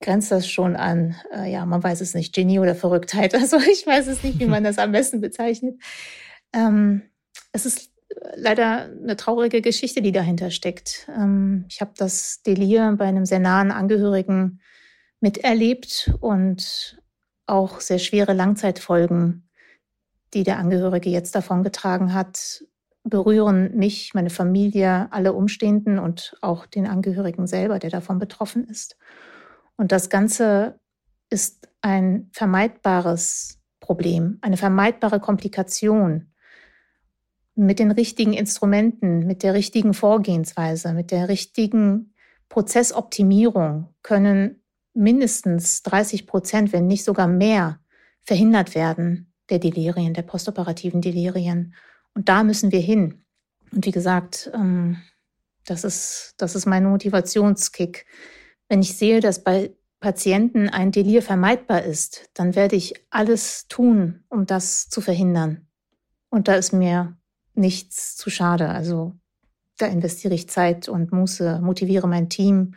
grenzt 0.00 0.30
das 0.30 0.48
schon 0.48 0.76
an, 0.76 1.16
äh, 1.34 1.50
ja, 1.50 1.66
man 1.66 1.82
weiß 1.82 2.00
es 2.00 2.14
nicht, 2.14 2.34
Genie 2.34 2.60
oder 2.60 2.74
Verrücktheit. 2.74 3.34
Also 3.38 3.58
ich 3.58 3.86
weiß 3.86 4.06
es 4.06 4.22
nicht, 4.22 4.38
wie 4.38 4.46
man 4.46 4.64
das 4.64 4.78
am 4.78 4.92
besten 4.92 5.20
bezeichnet. 5.20 5.80
Ähm, 6.52 7.02
es 7.52 7.66
ist 7.66 7.90
leider 8.34 8.84
eine 8.84 9.16
traurige 9.16 9.60
Geschichte, 9.60 10.02
die 10.02 10.12
dahinter 10.12 10.50
steckt. 10.50 11.08
Ähm, 11.08 11.64
ich 11.68 11.80
habe 11.80 11.92
das 11.96 12.42
Delir 12.42 12.94
bei 12.96 13.06
einem 13.06 13.26
sehr 13.26 13.40
nahen 13.40 13.70
Angehörigen 13.70 14.60
miterlebt 15.20 16.12
und 16.20 17.00
auch 17.46 17.80
sehr 17.80 17.98
schwere 17.98 18.34
Langzeitfolgen 18.34 19.47
die 20.34 20.42
der 20.42 20.58
Angehörige 20.58 21.10
jetzt 21.10 21.34
davon 21.34 21.62
getragen 21.62 22.14
hat, 22.14 22.64
berühren 23.04 23.74
mich, 23.76 24.12
meine 24.14 24.30
Familie, 24.30 25.08
alle 25.10 25.32
Umstehenden 25.32 25.98
und 25.98 26.36
auch 26.42 26.66
den 26.66 26.86
Angehörigen 26.86 27.46
selber, 27.46 27.78
der 27.78 27.90
davon 27.90 28.18
betroffen 28.18 28.64
ist. 28.64 28.96
Und 29.76 29.92
das 29.92 30.10
Ganze 30.10 30.78
ist 31.30 31.68
ein 31.80 32.28
vermeidbares 32.32 33.60
Problem, 33.80 34.38
eine 34.42 34.56
vermeidbare 34.56 35.20
Komplikation. 35.20 36.32
Mit 37.54 37.78
den 37.78 37.90
richtigen 37.90 38.34
Instrumenten, 38.34 39.26
mit 39.26 39.42
der 39.42 39.54
richtigen 39.54 39.94
Vorgehensweise, 39.94 40.92
mit 40.92 41.10
der 41.10 41.28
richtigen 41.28 42.14
Prozessoptimierung 42.48 43.94
können 44.02 44.62
mindestens 44.94 45.82
30 45.82 46.26
Prozent, 46.26 46.72
wenn 46.72 46.86
nicht 46.86 47.04
sogar 47.04 47.26
mehr, 47.26 47.80
verhindert 48.22 48.74
werden 48.74 49.28
der 49.50 49.58
Delirien, 49.58 50.14
der 50.14 50.22
postoperativen 50.22 51.00
Delirien. 51.00 51.74
Und 52.14 52.28
da 52.28 52.42
müssen 52.42 52.72
wir 52.72 52.80
hin. 52.80 53.24
Und 53.72 53.86
wie 53.86 53.90
gesagt, 53.90 54.50
ähm, 54.54 54.98
das 55.64 55.84
ist, 55.84 56.34
das 56.38 56.54
ist 56.54 56.66
mein 56.66 56.84
Motivationskick. 56.84 58.06
Wenn 58.68 58.80
ich 58.80 58.96
sehe, 58.96 59.20
dass 59.20 59.44
bei 59.44 59.74
Patienten 60.00 60.68
ein 60.68 60.92
Delir 60.92 61.22
vermeidbar 61.22 61.82
ist, 61.82 62.30
dann 62.34 62.54
werde 62.54 62.76
ich 62.76 62.94
alles 63.10 63.66
tun, 63.68 64.24
um 64.28 64.46
das 64.46 64.88
zu 64.88 65.00
verhindern. 65.00 65.66
Und 66.30 66.48
da 66.48 66.54
ist 66.54 66.72
mir 66.72 67.16
nichts 67.54 68.16
zu 68.16 68.30
schade. 68.30 68.68
Also 68.68 69.14
da 69.78 69.86
investiere 69.86 70.34
ich 70.34 70.48
Zeit 70.48 70.88
und 70.88 71.12
Muße, 71.12 71.60
motiviere 71.62 72.08
mein 72.08 72.28
Team 72.28 72.74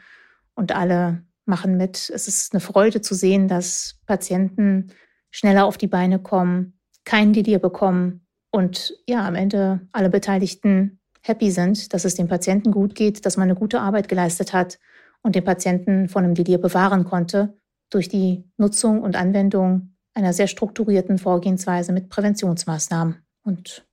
und 0.56 0.72
alle 0.72 1.24
machen 1.46 1.78
mit. 1.78 2.10
Es 2.14 2.28
ist 2.28 2.54
eine 2.54 2.62
Freude 2.62 3.02
zu 3.02 3.14
sehen, 3.14 3.48
dass 3.48 4.00
Patienten 4.06 4.92
schneller 5.32 5.65
auf 5.65 5.78
die 5.78 5.88
Beine 5.88 6.20
kommen, 6.20 6.80
kein 7.06 7.34
Delir 7.34 7.60
bekommen 7.60 8.26
und 8.52 8.94
ja, 9.08 9.26
am 9.26 9.36
Ende 9.36 9.82
alle 9.91 10.10
Beteiligten 10.10 11.00
happy 11.24 11.52
sind, 11.52 11.94
dass 11.94 12.06
es 12.06 12.15
dem 12.15 12.28
Patienten 12.28 12.72
gut 12.72 12.96
geht, 12.96 13.26
dass 13.26 13.38
man 13.38 13.46
eine 13.46 13.56
gute 13.56 13.80
Arbeit 13.80 14.10
geleistet 14.10 14.54
hat 14.54 14.80
und 15.22 15.36
den 15.36 15.44
Patienten 15.44 16.10
von 16.10 16.24
einem 16.24 16.36
Delir 16.36 16.58
bewahren 16.58 17.06
konnte 17.06 17.58
durch 17.89 18.10
die 18.10 18.44
Nutzung 18.58 19.02
und 19.02 19.15
Anwendung 19.15 19.96
einer 20.13 20.34
sehr 20.34 20.48
strukturierten 20.48 21.17
Vorgehensweise 21.17 21.94
mit 21.94 22.10
Präventionsmaßnahmen. 22.10 23.17
Und 23.44 23.86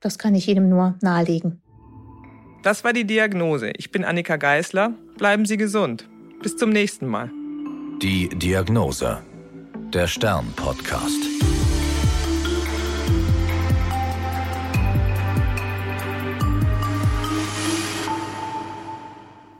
das 0.00 0.18
kann 0.18 0.34
ich 0.34 0.46
jedem 0.46 0.68
nur 0.68 0.96
nahelegen. 1.00 1.62
Das 2.62 2.84
war 2.84 2.92
die 2.92 3.06
Diagnose. 3.06 3.70
Ich 3.76 3.90
bin 3.90 4.04
Annika 4.04 4.36
Geißler. 4.36 4.92
Bleiben 5.18 5.46
Sie 5.46 5.56
gesund. 5.56 6.08
Bis 6.42 6.56
zum 6.56 6.70
nächsten 6.70 7.06
Mal. 7.06 7.30
Die 8.02 8.28
Diagnose 8.28 9.22
der 9.96 10.08
Stern-Podcast. 10.08 11.22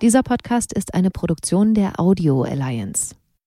Dieser 0.03 0.23
Podcast 0.23 0.75
ist 0.75 0.93
eine 0.93 1.11
Produktion 1.11 1.73
der 1.73 1.99
Audio 1.99 2.43
Alliance. 2.43 3.15